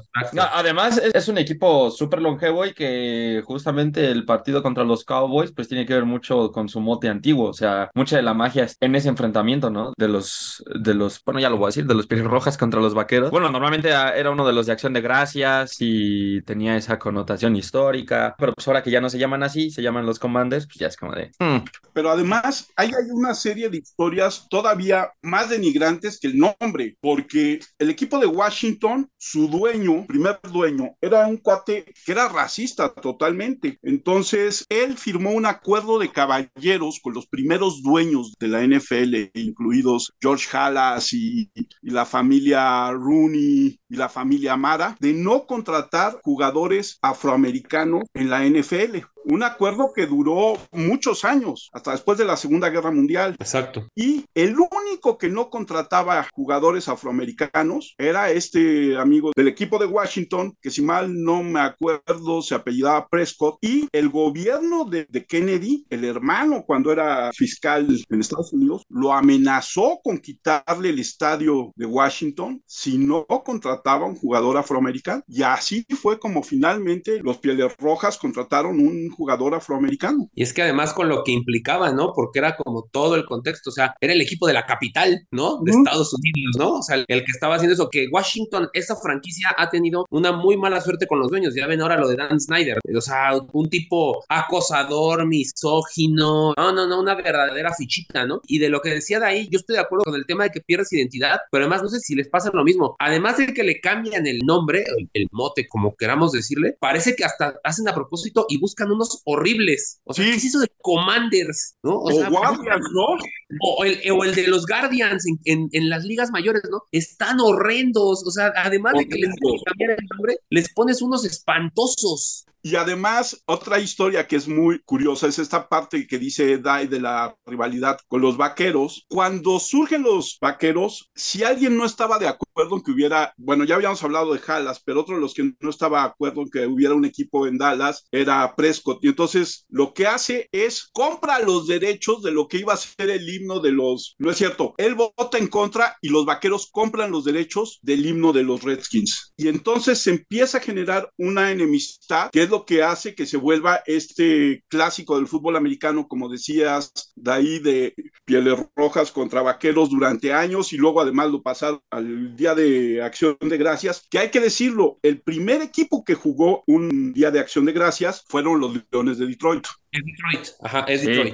[0.53, 5.51] Además, es, es un equipo súper longevo y que justamente el partido contra los Cowboys
[5.51, 8.63] pues tiene que ver mucho con su mote antiguo, o sea, mucha de la magia
[8.63, 9.93] está en ese enfrentamiento, ¿no?
[9.97, 12.81] De los, de los, bueno, ya lo voy a decir, de los Pieles Rojas contra
[12.81, 13.31] los Vaqueros.
[13.31, 18.35] Bueno, normalmente era uno de los de Acción de Gracias y tenía esa connotación histórica,
[18.37, 20.87] pero pues ahora que ya no se llaman así, se llaman los Commanders, pues ya
[20.87, 21.31] es como de...
[21.39, 26.97] hmm, Pero además, ahí hay una serie de historias todavía más denigrantes que el nombre,
[27.01, 32.93] porque el equipo de Washington, su dueño, primer dueño, era un cuate que era racista
[32.93, 33.79] totalmente.
[33.81, 40.13] Entonces, él firmó un acuerdo de caballeros con los primeros dueños de la NFL, incluidos
[40.21, 46.97] George Halas y, y la familia Rooney y la familia Mara, de no contratar jugadores
[47.01, 48.97] afroamericanos en la NFL.
[49.25, 53.35] Un acuerdo que duró muchos años, hasta después de la Segunda Guerra Mundial.
[53.39, 53.87] Exacto.
[53.95, 60.55] Y el único que no contrataba jugadores afroamericanos era este amigo del equipo de Washington,
[60.61, 65.85] que si mal no me acuerdo se apellidaba Prescott, y el gobierno de, de Kennedy,
[65.89, 71.85] el hermano cuando era fiscal en Estados Unidos, lo amenazó con quitarle el estadio de
[71.85, 75.23] Washington si no contrataba un jugador afroamericano.
[75.27, 80.29] Y así fue como finalmente los Pieles Rojas contrataron un jugador afroamericano.
[80.35, 82.13] Y es que además con lo que implicaba, ¿no?
[82.13, 85.59] Porque era como todo el contexto, o sea, era el equipo de la capital, ¿no?
[85.63, 85.71] De.
[85.71, 86.79] Estados Unidos, ¿no?
[86.79, 90.57] O sea, el que estaba haciendo eso, que Washington, esa franquicia ha tenido una muy
[90.57, 91.55] mala suerte con los dueños.
[91.55, 96.87] Ya ven ahora lo de Dan Snyder, o sea, un tipo acosador, misógino, no, no,
[96.87, 98.41] no, una verdadera fichita, ¿no?
[98.47, 100.51] Y de lo que decía de ahí, yo estoy de acuerdo con el tema de
[100.51, 102.95] que pierdes identidad, pero además no sé si les pasa lo mismo.
[102.99, 107.25] Además de que le cambian el nombre, el, el mote, como queramos decirle, parece que
[107.25, 108.91] hasta hacen a propósito y buscan
[109.25, 109.99] horribles.
[110.03, 110.31] O sea, Sí.
[110.31, 111.75] ¿qué es eso de Commanders?
[111.83, 111.95] ¿No?
[111.97, 113.17] O, O sea, Guardians, ¿no?
[113.61, 116.83] o el, o el de los Guardians en, en- en las ligas mayores, ¿no?
[116.91, 118.23] Están horrendos.
[118.25, 119.29] O sea, además de que les
[119.65, 122.45] cambiar el nombre, les pones unos espantosos.
[122.63, 126.99] Y además, otra historia que es muy curiosa es esta parte que dice Dai de
[126.99, 129.05] la rivalidad con los vaqueros.
[129.09, 133.75] Cuando surgen los vaqueros, si alguien no estaba de acuerdo en que hubiera, bueno, ya
[133.75, 136.67] habíamos hablado de Dallas, pero otro de los que no estaba de acuerdo en que
[136.67, 139.03] hubiera un equipo en Dallas era Prescott.
[139.03, 143.09] Y entonces lo que hace es compra los derechos de lo que iba a ser
[143.09, 147.11] el himno de los, no es cierto, él vota en contra y los vaqueros compran
[147.11, 149.33] los derechos del himno de los Redskins.
[149.35, 153.37] Y entonces se empieza a generar una enemistad que es lo que hace que se
[153.37, 159.89] vuelva este clásico del fútbol americano, como decías, de ahí de pieles rojas contra vaqueros
[159.89, 164.29] durante años y luego además lo pasaron al Día de Acción de Gracias, que hay
[164.29, 168.73] que decirlo, el primer equipo que jugó un Día de Acción de Gracias fueron los
[168.91, 169.65] Leones de Detroit.
[169.91, 170.47] Es Detroit.
[170.61, 171.33] Ajá, es Sí.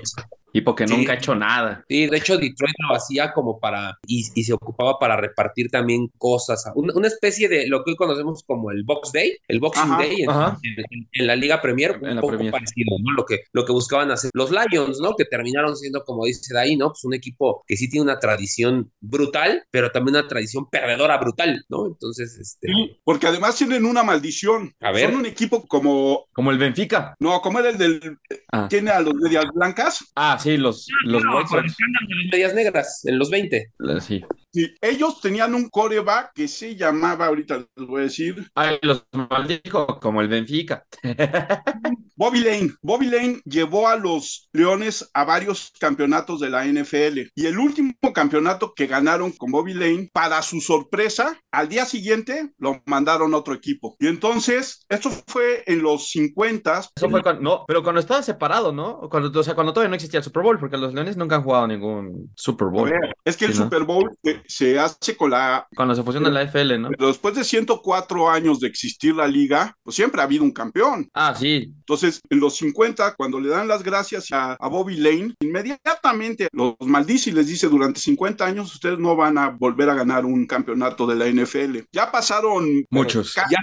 [0.58, 0.96] Y porque Sí.
[0.98, 1.84] nunca ha hecho nada.
[1.88, 6.08] Sí, de hecho Detroit lo hacía como para, y, y se ocupaba para repartir también
[6.18, 9.84] cosas, una, una especie de lo que hoy conocemos como el Box Day, el Boxing
[9.84, 10.58] Ajá, Day en, ajá.
[10.64, 12.52] en- en la Liga Premier, un En la poco Premier.
[12.52, 13.14] parecido, ¿no?
[13.14, 15.16] Lo que, lo que buscaban hacer los Lions, ¿no?
[15.16, 16.88] Que terminaron siendo, como dice de ahí, ¿no?
[16.90, 21.64] Pues un equipo que sí tiene una tradición brutal, pero también una tradición perdedora brutal,
[21.70, 21.86] ¿no?
[21.86, 22.68] Entonces, este,
[23.04, 24.74] Porque además tienen una maldición.
[24.82, 25.10] A ver.
[25.12, 27.14] Son un equipo como, Como el Benfica.
[27.20, 28.18] no, como era el del,
[28.52, 30.06] Ah, tiene a los medias blancas.
[30.16, 31.76] ah sí, los, los no, White Sox.
[31.78, 33.74] de las medias negras en los 20.
[34.00, 34.24] Sí.
[34.54, 39.06] Sí, ellos tenían un coreback que se llamaba, ahorita les voy a decir, Ay, los
[39.12, 40.86] maldijo como el Benfica.
[42.18, 42.74] Bobby Lane.
[42.82, 47.94] Bobby Lane llevó a los Leones a varios campeonatos de la NFL y el último
[48.14, 53.38] campeonato que ganaron con Bobby Lane, para su sorpresa, al día siguiente lo mandaron a
[53.38, 53.96] otro equipo.
[54.00, 58.72] Y entonces, esto fue en los 50 Eso fue cuando, no, pero cuando estaba separado,
[58.72, 59.08] ¿no?
[59.12, 61.44] Cuando, o sea, cuando todavía no existía el Super Bowl, porque los Leones nunca han
[61.44, 62.92] jugado ningún Super Bowl.
[63.24, 63.54] Es que el.
[63.54, 65.68] Super Bowl eh, se hace con la...
[65.76, 66.90] Cuando se fusiona la FL, ¿no?
[66.90, 71.10] Pero después de 104 años de existir la liga, pues siempre ha habido un campeón.
[71.14, 71.74] Ah, sí.
[71.80, 76.76] Entonces, en los 50, cuando le dan las gracias a, a Bobby Lane, inmediatamente los
[76.80, 80.46] maldice y les dice, durante 50 años ustedes no van a volver a ganar un
[80.46, 81.80] campeonato de la NFL.
[81.92, 82.86] Ya pasaron...
[82.90, 83.36] Muchos.
[83.36, 83.60] Ya,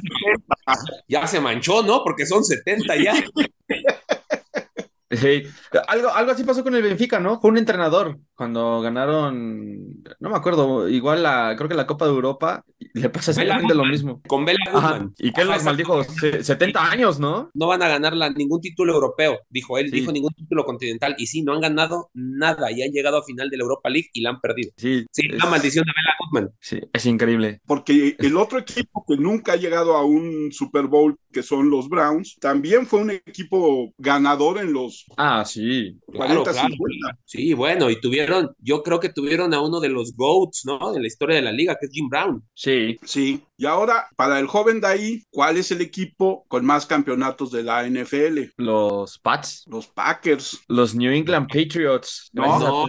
[1.09, 2.03] ya se manchó, ¿no?
[2.05, 3.15] Porque son 70 ya.
[5.11, 5.43] Sí.
[5.88, 7.40] Algo, algo así pasó con el Benfica, ¿no?
[7.40, 12.12] Fue un entrenador cuando ganaron, no me acuerdo, igual la, creo que la Copa de
[12.12, 14.21] Europa, le pasa exactamente lo mismo.
[14.27, 15.14] Con Bela Guzmán.
[15.19, 16.03] ¿Y qué los maldijo?
[16.03, 17.51] 70 años, ¿no?
[17.55, 21.14] No van a ganar ningún título europeo, dijo él, dijo ningún título continental.
[21.19, 24.11] Y sí, no han ganado nada y han llegado a final de la Europa League
[24.12, 24.73] y la han perdido.
[24.77, 25.07] Sí.
[25.11, 26.55] Sí, la maldición de Bela Guzmán.
[26.61, 27.61] Sí, es increíble.
[27.67, 31.88] Porque el otro equipo que nunca ha llegado a un Super Bowl, que son los
[31.88, 35.99] Browns, también fue un equipo ganador en los ah, sí.
[36.07, 37.19] 40, claro, 50.
[37.25, 40.93] Sí, bueno, y tuvieron, yo creo que tuvieron a uno de los GOATs, ¿no?
[40.93, 42.43] De la historia de la liga, que es Jim Brown.
[42.55, 42.99] Sí.
[43.05, 43.43] Sí.
[43.57, 47.62] Y ahora, para el joven de ahí, ¿cuál es el equipo con más campeonatos de
[47.62, 48.53] la NFL?
[48.57, 49.64] Los Pats.
[49.69, 50.61] Los Packers.
[50.67, 52.31] Los New England Patriots.
[52.33, 52.87] No, no,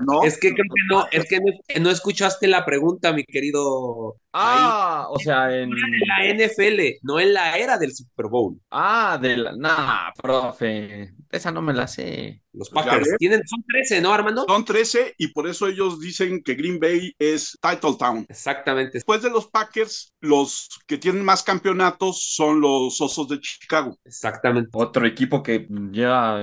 [0.00, 0.22] no.
[0.22, 4.16] Es que creo que no, es que no, escuchaste la pregunta, mi querido.
[4.34, 5.70] Ah, o sea, en...
[5.70, 8.60] la NFL, no en la era del Super Bowl.
[8.70, 9.52] Ah, de la...
[9.56, 12.42] Nah, profe, esa no me la sé.
[12.56, 14.44] Los Packers tienen, son 13, ¿no, Armando?
[14.48, 18.26] Son 13 y por eso ellos dicen que Green Bay es Title Town.
[18.28, 18.92] Exactamente.
[18.94, 23.98] Después de los Packers, los que tienen más campeonatos son los Osos de Chicago.
[24.04, 24.70] Exactamente.
[24.72, 26.36] Otro equipo que ya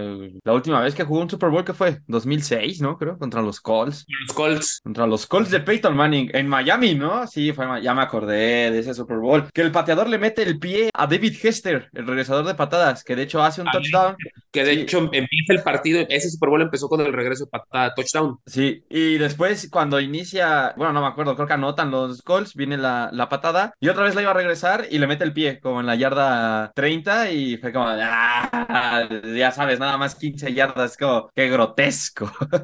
[0.44, 2.98] la última vez que jugó un Super Bowl que fue 2006, ¿no?
[2.98, 4.06] Creo, contra los Colts.
[4.08, 4.82] Los Colts.
[4.84, 7.26] Contra los Colts de Peyton Manning en Miami, ¿no?
[7.28, 9.50] Sí, fue, ya me acordé de ese Super Bowl.
[9.52, 13.16] Que el pateador le mete el pie a David Hester, el regresador de patadas, que
[13.16, 14.16] de hecho hace un touchdown.
[14.52, 17.94] Que de hecho empieza el partido, ese Super Bowl empezó con el regreso de patada,
[17.96, 18.40] touchdown.
[18.46, 22.78] Sí, y después cuando inicia, bueno, no me acuerdo, creo que anotan los Colts, viene
[22.78, 25.60] la, la patada y otra vez la iba a regresar y le mete el pie
[25.60, 30.98] como en la yarda 30 y fue como, ah, ya sabes, nada más 15 yardas,
[30.98, 32.32] como, qué grotesco.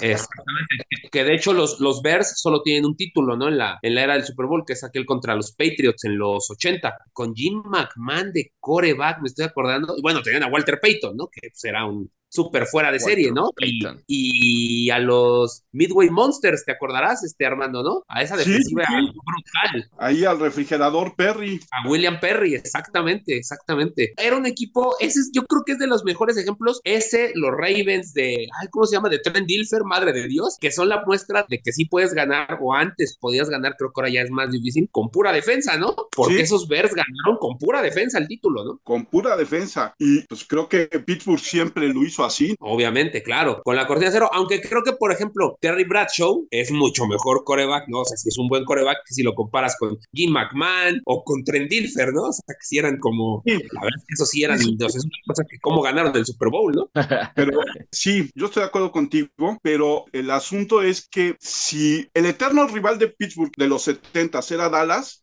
[0.00, 0.84] Eh, exactamente.
[1.10, 3.48] Que de hecho los, los Bears solo tienen un título, ¿no?
[3.48, 6.18] En la, en la era del Super Bowl, que es aquel contra los Patriots en
[6.18, 9.94] los 80, con Jim McMahon de coreback, me estoy acordando.
[9.96, 11.28] Y bueno, tenían a Walter Payton, ¿no?
[11.28, 13.50] Que pues, era un súper fuera de serie, ¿no?
[14.06, 18.04] Y, a los Midway Monsters, ¿te acordarás, este Armando, no?
[18.08, 19.90] A esa defensiva brutal.
[19.98, 21.60] Ahí al refrigerador Perry.
[21.70, 24.14] A William Perry, exactamente, exactamente.
[24.16, 26.80] Era un equipo, ese es, yo creo que es de los mejores ejemplos.
[26.84, 29.08] Ese, los Ravens de, ay, ¿cómo se llama?
[29.08, 32.58] De Trent Dilfer, madre de Dios, que son la muestra de que sí puedes ganar,
[32.60, 35.96] o antes podías ganar, creo que ahora ya es más difícil, con pura defensa, ¿no?
[36.14, 38.80] Porque esos Bears ganaron con pura defensa el título, ¿no?
[38.84, 39.94] Con pura defensa.
[39.98, 42.54] Y pues creo que Pittsburgh siempre lo hizo así.
[42.60, 47.06] Obviamente, claro, con la cortina cero, aunque creo que, por ejemplo, Terry Bradshaw es mucho
[47.06, 48.00] mejor coreback, ¿no?
[48.00, 51.44] O sea, si es un buen coreback, si lo comparas con Jim McMahon o con
[51.44, 52.24] Trent Dilfer, ¿no?
[52.24, 55.04] O sea, que si eran como, la verdad es que eso sí eran, entonces es
[55.04, 56.90] una cosa que cómo ganaron el Super Bowl, ¿no?
[57.34, 59.28] Pero sí, yo estoy de acuerdo contigo,
[59.62, 64.68] pero el asunto es que si el eterno rival de Pittsburgh de los 70 era
[64.68, 65.20] Dallas,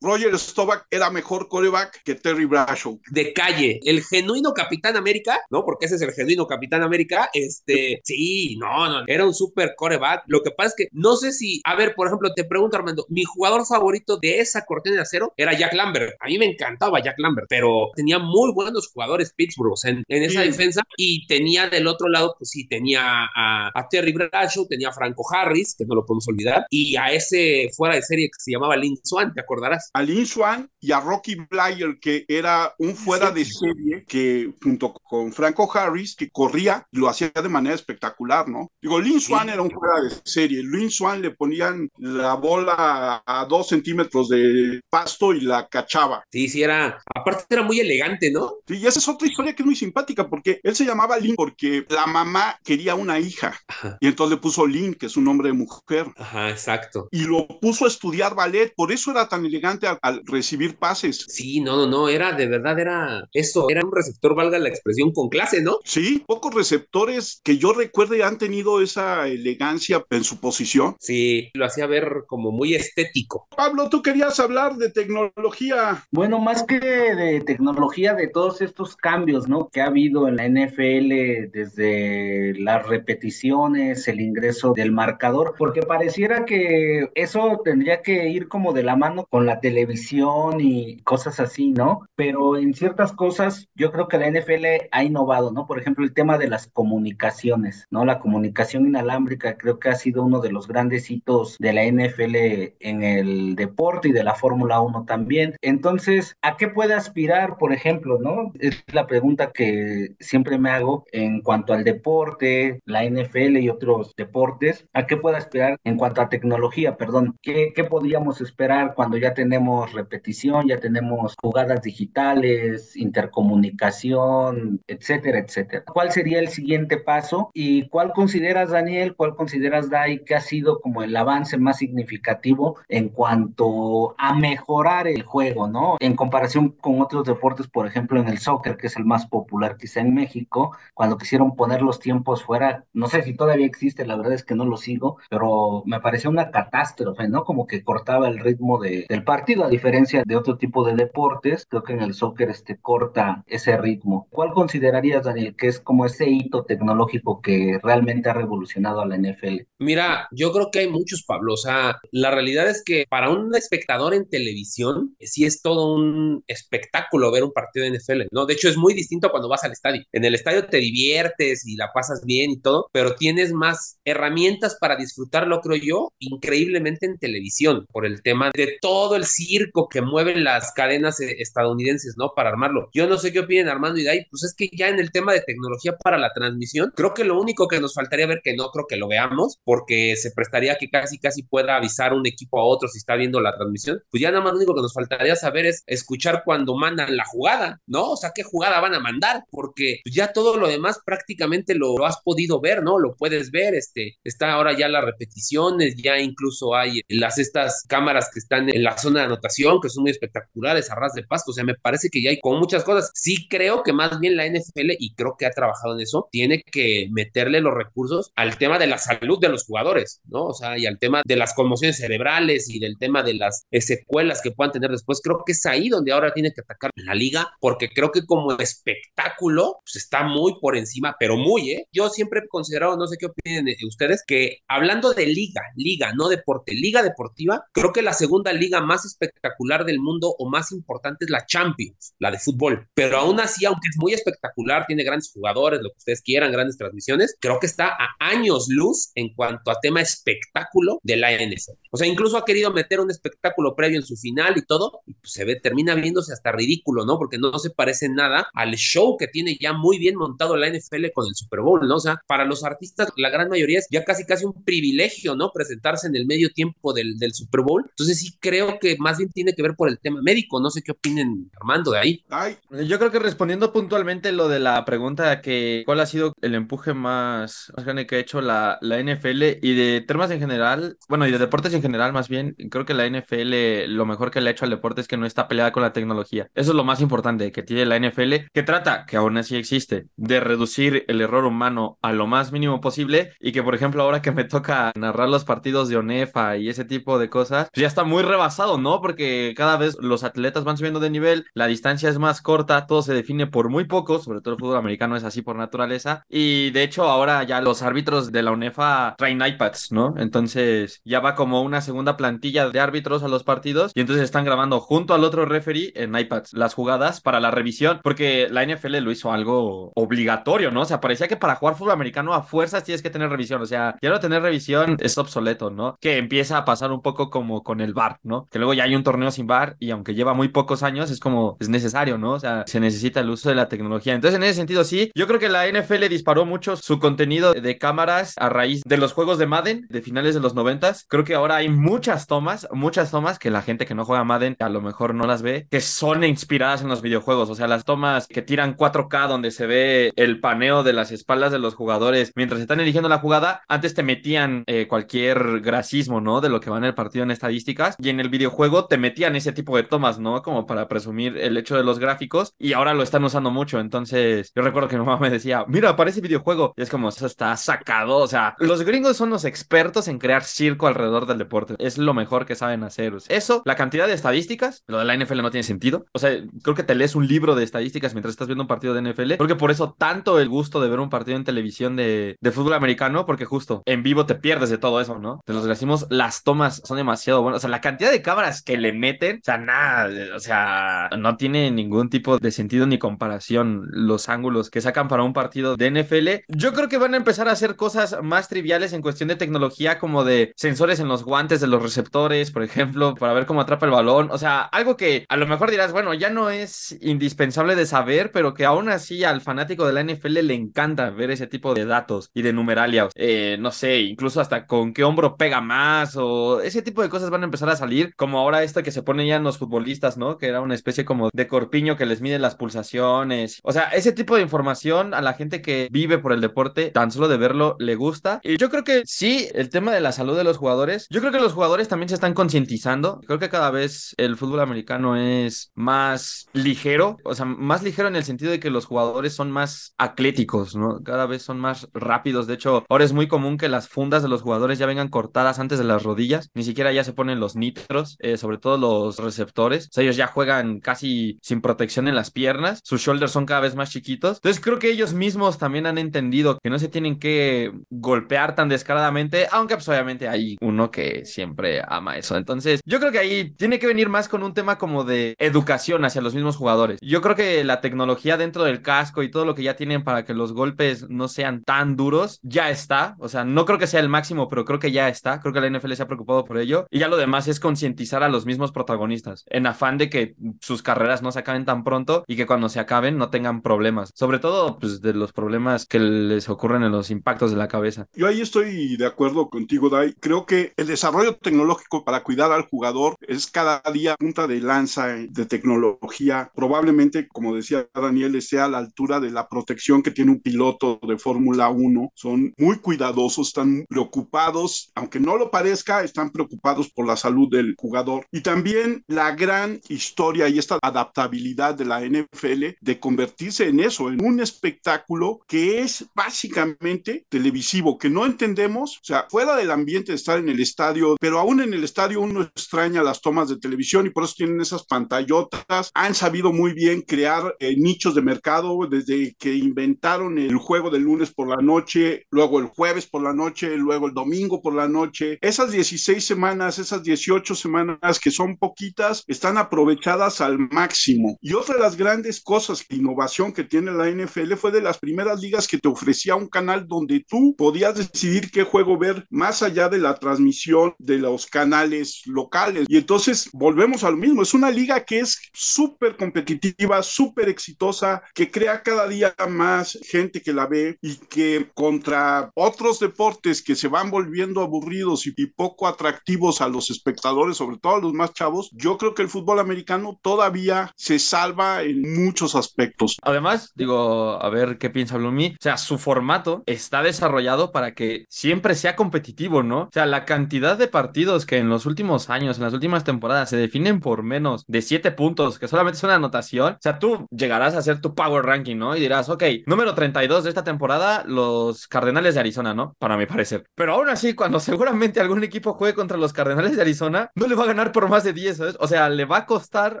[0.00, 3.00] Roger Staubach era mejor coreback que Terry Bradshaw.
[3.10, 5.64] De calle, el genuino Capitán América, ¿no?
[5.64, 10.24] Porque ese es el genuino Capitán América, este, sí, no, no, era un super coreback.
[10.26, 13.06] Lo que pasa es que no sé si, a ver, por ejemplo, te pregunto, Armando,
[13.08, 16.14] mi jugador favorito de esa cortina de acero era Jack Lambert.
[16.20, 20.42] A mí me encantaba Jack Lambert, pero tenía muy buenos jugadores Pittsburgh en, en esa
[20.42, 25.24] defensa y tenía del otro lado, pues sí, tenía a, Terry Bradshaw, tenía a Franco
[25.32, 28.76] Harris, que no lo podemos olvidar, y a ese fuera de serie que se llamaba
[28.76, 29.90] Lin Swan, ¿te acordarás?
[29.94, 34.92] A Lin Swan y a Rocky Blyer, que era un fuera de serie que junto
[34.92, 38.70] con Franco Harris, que corría y lo hacía de manera espectacular, ¿no?
[38.82, 40.62] Digo, Lin Swan era un fuera de serie.
[40.62, 46.22] Lin Swan le ponían la bola a dos centímetros de pasto y la cachaba.
[46.30, 47.02] Sí, sí, era.
[47.14, 48.56] Aparte, era muy elegante, ¿no?
[48.68, 51.36] Sí, y esa es otra historia que es muy simpática porque él se llamaba Lin
[51.36, 53.58] porque la mamá quería una hija
[54.00, 56.06] y entonces le puso Lin, que es un nombre de mujer.
[56.18, 57.08] Ajá, exacto.
[57.10, 61.24] Y lo puso a estudiar ballet, por eso era tan elegante al, al recibir pases.
[61.28, 65.12] Sí, no, no, no, era de verdad, era eso, era un receptor, valga la expresión,
[65.12, 65.78] con clase, ¿no?
[65.84, 70.96] Sí, pocos receptores que yo recuerde han tenido esa elegancia en su posición.
[71.00, 73.46] Sí, lo hacía ver como muy estético.
[73.56, 76.04] Pablo, tú querías hablar de tecnología.
[76.10, 79.68] Bueno, más que de tecnología, de todos estos cambios, ¿no?
[79.68, 86.44] Que ha habido en la NFL desde las repeticiones, el ingreso del marcador, porque pareciera
[86.44, 91.70] que eso tendría que ir como de la mano con la televisión y cosas así,
[91.70, 92.06] ¿no?
[92.16, 95.66] Pero en ciertas cosas yo creo que la NFL ha innovado, ¿no?
[95.66, 98.04] Por ejemplo, el tema de las comunicaciones, ¿no?
[98.04, 102.36] La comunicación inalámbrica creo que ha sido uno de los grandes hitos de la NFL
[102.80, 105.54] en el deporte y de la Fórmula 1 también.
[105.62, 108.52] Entonces, ¿a qué puede aspirar, por ejemplo, no?
[108.58, 114.12] Es la pregunta que siempre me hago en cuanto al deporte, la NFL y otros
[114.16, 114.86] deportes.
[114.92, 117.36] ¿A qué puede aspirar en cuanto a tecnología, perdón?
[117.42, 125.79] ¿Qué, qué podríamos esperar cuando ya tenemos repetición, ya tenemos jugadas digitales, intercomunicación, etcétera, etcétera?
[125.86, 127.50] ¿Cuál sería el siguiente paso?
[127.54, 132.78] ¿Y cuál consideras, Daniel, cuál consideras, Dai, que ha sido como el avance más significativo
[132.88, 135.96] en cuanto a mejorar el juego, ¿no?
[136.00, 139.76] En comparación con otros deportes, por ejemplo, en el soccer, que es el más popular
[139.76, 144.16] quizá en México, cuando quisieron poner los tiempos fuera, no sé si todavía existe, la
[144.16, 147.44] verdad es que no lo sigo, pero me pareció una catástrofe, ¿no?
[147.44, 151.66] Como que cortaba el ritmo de, del partido, a diferencia de otro tipo de deportes,
[151.68, 154.26] creo que en el soccer este corta ese ritmo.
[154.30, 159.16] ¿Cuál considerarías, Daniel, que es como ese hito tecnológico que realmente ha revolucionado a la
[159.16, 159.62] NFL?
[159.78, 161.54] Mira, yo creo que hay muchos, Pablo.
[161.54, 166.44] O sea, la realidad es que para un espectador en televisión, sí es todo un
[166.46, 168.46] espectáculo ver un partido de NFL, ¿no?
[168.46, 170.02] De hecho, es muy distinto cuando vas al estadio.
[170.12, 174.76] En el estadio te diviertes y la pasas bien y todo, pero tienes más herramientas
[174.80, 180.02] para disfrutarlo, creo yo, increíblemente en televisión, por el tema de todo el circo que
[180.02, 182.32] mueven las cadenas eh, estadounidenses, ¿no?
[182.34, 182.88] Para armarlo.
[182.92, 185.32] Yo no sé qué opinen Armando y Dai, pues es que ya en el tema
[185.32, 185.59] de tecnología
[186.02, 188.96] para la transmisión, creo que lo único que nos faltaría ver, que no creo que
[188.96, 192.98] lo veamos, porque se prestaría que casi casi pueda avisar un equipo a otro si
[192.98, 195.82] está viendo la transmisión, pues ya nada más lo único que nos faltaría saber es
[195.86, 198.10] escuchar cuando mandan la jugada, ¿no?
[198.10, 202.06] O sea, qué jugada van a mandar, porque ya todo lo demás prácticamente lo, lo,
[202.06, 202.98] has podido ver, ¿no?
[202.98, 208.30] Lo puedes ver, este, está ahora ya las repeticiones, ya incluso hay las estas cámaras
[208.32, 211.50] que están en la zona de anotación, que son muy espectaculares, a ras de pasto,
[211.50, 213.10] o sea, me parece que ya hay con muchas cosas.
[213.14, 216.62] Sí creo que más bien la NFL, y creo que ha trabajado en eso, tiene
[216.62, 220.46] que meterle los recursos al tema de la salud de los jugadores, ¿no?
[220.46, 224.40] O sea, y al tema de las conmociones cerebrales y del tema de las secuelas
[224.42, 225.20] que puedan tener después.
[225.22, 228.56] Creo que es ahí donde ahora tiene que atacar la liga, porque creo que como
[228.58, 231.86] espectáculo pues está muy por encima, pero muy, ¿eh?
[231.92, 236.28] Yo siempre he considerado, no sé qué opinen ustedes, que hablando de liga, liga, no
[236.28, 241.24] deporte, liga deportiva, creo que la segunda liga más espectacular del mundo o más importante
[241.24, 242.88] es la Champions, la de fútbol.
[242.94, 246.76] Pero aún así, aunque es muy espectacular, tiene grandes jugadores, lo que ustedes quieran, grandes
[246.76, 251.78] transmisiones, creo que está a años luz en cuanto a tema espectáculo de la NFL.
[251.90, 255.14] O sea, incluso ha querido meter un espectáculo previo en su final y todo, y
[255.14, 257.18] pues se ve, termina viéndose hasta ridículo, ¿no?
[257.18, 261.06] Porque no se parece nada al show que tiene ya muy bien montado la NFL
[261.14, 261.96] con el Super Bowl, ¿no?
[261.96, 265.50] O sea, para los artistas, la gran mayoría es ya casi casi un privilegio, ¿no?
[265.52, 267.84] Presentarse en el medio tiempo del, del Super Bowl.
[267.88, 270.60] Entonces sí creo que más bien tiene que ver por el tema médico.
[270.60, 272.24] No sé qué opinen, Armando, de ahí.
[272.28, 276.54] Ay, Yo creo que respondiendo puntualmente lo de la pregunta que cuál ha sido el
[276.54, 280.96] empuje más, más grande que ha hecho la, la NFL y de temas en general,
[281.08, 284.40] bueno, y de deportes en general más bien, creo que la NFL lo mejor que
[284.40, 286.48] le ha hecho al deporte es que no está peleada con la tecnología.
[286.54, 290.06] Eso es lo más importante que tiene la NFL, que trata, que aún así existe,
[290.16, 294.22] de reducir el error humano a lo más mínimo posible y que, por ejemplo, ahora
[294.22, 297.88] que me toca narrar los partidos de ONEFA y ese tipo de cosas, pues ya
[297.88, 299.00] está muy rebasado, ¿no?
[299.00, 303.02] Porque cada vez los atletas van subiendo de nivel, la distancia es más corta, todo
[303.02, 306.82] se define por muy poco, sobre todo el fútbol americano así por naturaleza, y de
[306.82, 310.14] hecho ahora ya los árbitros de la UNEFA traen iPads, ¿no?
[310.16, 314.44] Entonces ya va como una segunda plantilla de árbitros a los partidos y entonces están
[314.44, 318.98] grabando junto al otro referee en iPads las jugadas para la revisión, porque la NFL
[318.98, 320.82] lo hizo algo obligatorio, ¿no?
[320.82, 323.66] O sea, parecía que para jugar fútbol americano a fuerzas tienes que tener revisión, o
[323.66, 325.96] sea, ya no tener revisión es obsoleto, ¿no?
[326.00, 328.46] Que empieza a pasar un poco como con el VAR, ¿no?
[328.50, 331.20] Que luego ya hay un torneo sin VAR y aunque lleva muy pocos años es
[331.20, 332.32] como es necesario, ¿no?
[332.32, 334.14] O sea, se necesita el uso de la tecnología.
[334.14, 337.78] Entonces, en ese sentido sí, yo creo que la NFL disparó mucho su contenido de
[337.78, 341.06] cámaras a raíz de los juegos de Madden de finales de los noventas.
[341.08, 344.56] Creo que ahora hay muchas tomas, muchas tomas que la gente que no juega Madden
[344.60, 347.84] a lo mejor no las ve, que son inspiradas en los videojuegos, o sea, las
[347.84, 352.32] tomas que tiran 4K donde se ve el paneo de las espaldas de los jugadores
[352.34, 356.40] mientras están eligiendo la jugada, antes te metían eh, cualquier grasismo, ¿no?
[356.40, 359.36] De lo que va en el partido en estadísticas y en el videojuego te metían
[359.36, 360.42] ese tipo de tomas, ¿no?
[360.42, 364.52] Como para presumir el hecho de los gráficos y ahora lo están usando mucho, entonces
[364.54, 367.56] yo recuerdo que mi mamá me decía, mira, aparece videojuego y es como, eso está
[367.56, 371.96] sacado, o sea, los gringos son los expertos en crear circo alrededor del deporte, es
[371.96, 373.14] lo mejor que saben hacer.
[373.28, 376.30] Eso, la cantidad de estadísticas, lo de la NFL no tiene sentido, o sea,
[376.62, 379.34] creo que te lees un libro de estadísticas mientras estás viendo un partido de NFL,
[379.34, 382.50] creo que por eso tanto el gusto de ver un partido en televisión de, de
[382.50, 385.40] fútbol americano, porque justo en vivo te pierdes de todo eso, ¿no?
[385.46, 388.76] Te los decimos, las tomas son demasiado buenas, o sea, la cantidad de cámaras que
[388.76, 393.86] le meten, o sea, nada, o sea, no tiene ningún tipo de sentido ni comparación
[393.90, 396.44] los ángulos que sacan para un partido de NFL.
[396.48, 399.98] Yo creo que van a empezar a hacer cosas más triviales en cuestión de tecnología,
[399.98, 403.86] como de sensores en los guantes de los receptores, por ejemplo, para ver cómo atrapa
[403.86, 404.28] el balón.
[404.30, 408.32] O sea, algo que a lo mejor dirás, bueno, ya no es indispensable de saber,
[408.32, 411.84] pero que aún así al fanático de la NFL le encanta ver ese tipo de
[411.84, 413.08] datos y de numeralia.
[413.14, 417.30] Eh, no sé, incluso hasta con qué hombro pega más o ese tipo de cosas
[417.30, 420.16] van a empezar a salir, como ahora esta que se pone ya en los futbolistas,
[420.16, 420.38] ¿no?
[420.38, 423.60] Que era una especie como de corpiño que les mide las pulsaciones.
[423.62, 427.10] O sea, ese tipo de información a la gente que vive por el deporte, tan
[427.10, 428.40] solo de verlo, le gusta.
[428.42, 431.32] Y yo creo que sí, el tema de la salud de los jugadores, yo creo
[431.32, 433.20] que los jugadores también se están concientizando.
[433.26, 438.16] Creo que cada vez el fútbol americano es más ligero, o sea, más ligero en
[438.16, 441.02] el sentido de que los jugadores son más atléticos, ¿no?
[441.02, 442.46] Cada vez son más rápidos.
[442.46, 445.58] De hecho, ahora es muy común que las fundas de los jugadores ya vengan cortadas
[445.58, 449.18] antes de las rodillas, ni siquiera ya se ponen los nitros, eh, sobre todo los
[449.18, 449.86] receptores.
[449.86, 453.60] O sea, ellos ya juegan casi sin protección en las piernas, sus shoulders son cada
[453.60, 454.38] vez más chiquitos.
[454.38, 458.68] Entonces creo que ellos mismos también han entendido que no se tienen que golpear tan
[458.68, 462.36] descaradamente, aunque pues obviamente hay uno que siempre ama eso.
[462.36, 466.04] Entonces yo creo que ahí tiene que venir más con un tema como de educación
[466.04, 466.98] hacia los mismos jugadores.
[467.02, 470.24] Yo creo que la tecnología dentro del casco y todo lo que ya tienen para
[470.24, 473.16] que los golpes no sean tan duros, ya está.
[473.18, 475.40] O sea, no creo que sea el máximo, pero creo que ya está.
[475.40, 476.86] Creo que la NFL se ha preocupado por ello.
[476.90, 480.82] Y ya lo demás es concientizar a los mismos protagonistas, en afán de que sus
[480.82, 484.10] carreras no se acaben tan pronto y que cuando se acaben no tengan problemas.
[484.14, 484.49] Sobre todo,
[484.80, 488.06] pues, de los problemas que les ocurren en los impactos de la cabeza.
[488.14, 490.14] Yo ahí estoy de acuerdo contigo, Dai.
[490.20, 495.08] Creo que el desarrollo tecnológico para cuidar al jugador es cada día punta de lanza
[495.08, 496.50] de tecnología.
[496.54, 500.98] Probablemente, como decía Daniel, sea a la altura de la protección que tiene un piloto
[501.06, 502.12] de Fórmula 1.
[502.14, 507.74] Son muy cuidadosos, están preocupados, aunque no lo parezca, están preocupados por la salud del
[507.78, 508.26] jugador.
[508.30, 514.10] Y también la gran historia y esta adaptabilidad de la NFL de convertirse en eso,
[514.10, 520.12] en un espectáculo que es básicamente televisivo, que no entendemos, o sea, fuera del ambiente
[520.12, 523.58] de estar en el estadio, pero aún en el estadio uno extraña las tomas de
[523.58, 525.90] televisión y por eso tienen esas pantallotas.
[525.94, 531.02] Han sabido muy bien crear eh, nichos de mercado desde que inventaron el juego del
[531.02, 534.88] lunes por la noche, luego el jueves por la noche, luego el domingo por la
[534.88, 535.38] noche.
[535.40, 541.36] Esas 16 semanas, esas 18 semanas que son poquitas, están aprovechadas al máximo.
[541.40, 545.40] Y otra de las grandes cosas, innovación que tiene la NFL fue de las primeras
[545.40, 549.88] ligas que te ofrecía un canal donde tú podías decidir qué juego ver más allá
[549.88, 552.86] de la transmisión de los canales locales.
[552.88, 558.22] Y entonces volvemos a lo mismo, es una liga que es súper competitiva, súper exitosa,
[558.34, 563.76] que crea cada día más gente que la ve y que contra otros deportes que
[563.76, 568.12] se van volviendo aburridos y, y poco atractivos a los espectadores, sobre todo a los
[568.12, 573.16] más chavos, yo creo que el fútbol americano todavía se salva en muchos aspectos.
[573.22, 575.54] Además, digo, a ver qué piensa Blumi.
[575.54, 579.82] O sea, su formato está desarrollado para que siempre sea competitivo, ¿no?
[579.82, 583.50] O sea, la cantidad de partidos que en los últimos años, en las últimas temporadas,
[583.50, 586.74] se definen por menos de 7 puntos, que solamente es una anotación.
[586.74, 588.96] O sea, tú llegarás a hacer tu power ranking, ¿no?
[588.96, 592.94] Y dirás, ok, número 32 de esta temporada, los Cardenales de Arizona, ¿no?
[592.98, 593.64] Para mi parecer.
[593.74, 597.54] Pero aún así, cuando seguramente algún equipo juegue contra los Cardenales de Arizona, no le
[597.54, 598.76] va a ganar por más de 10, ¿sabes?
[598.80, 600.00] O sea, le va a costar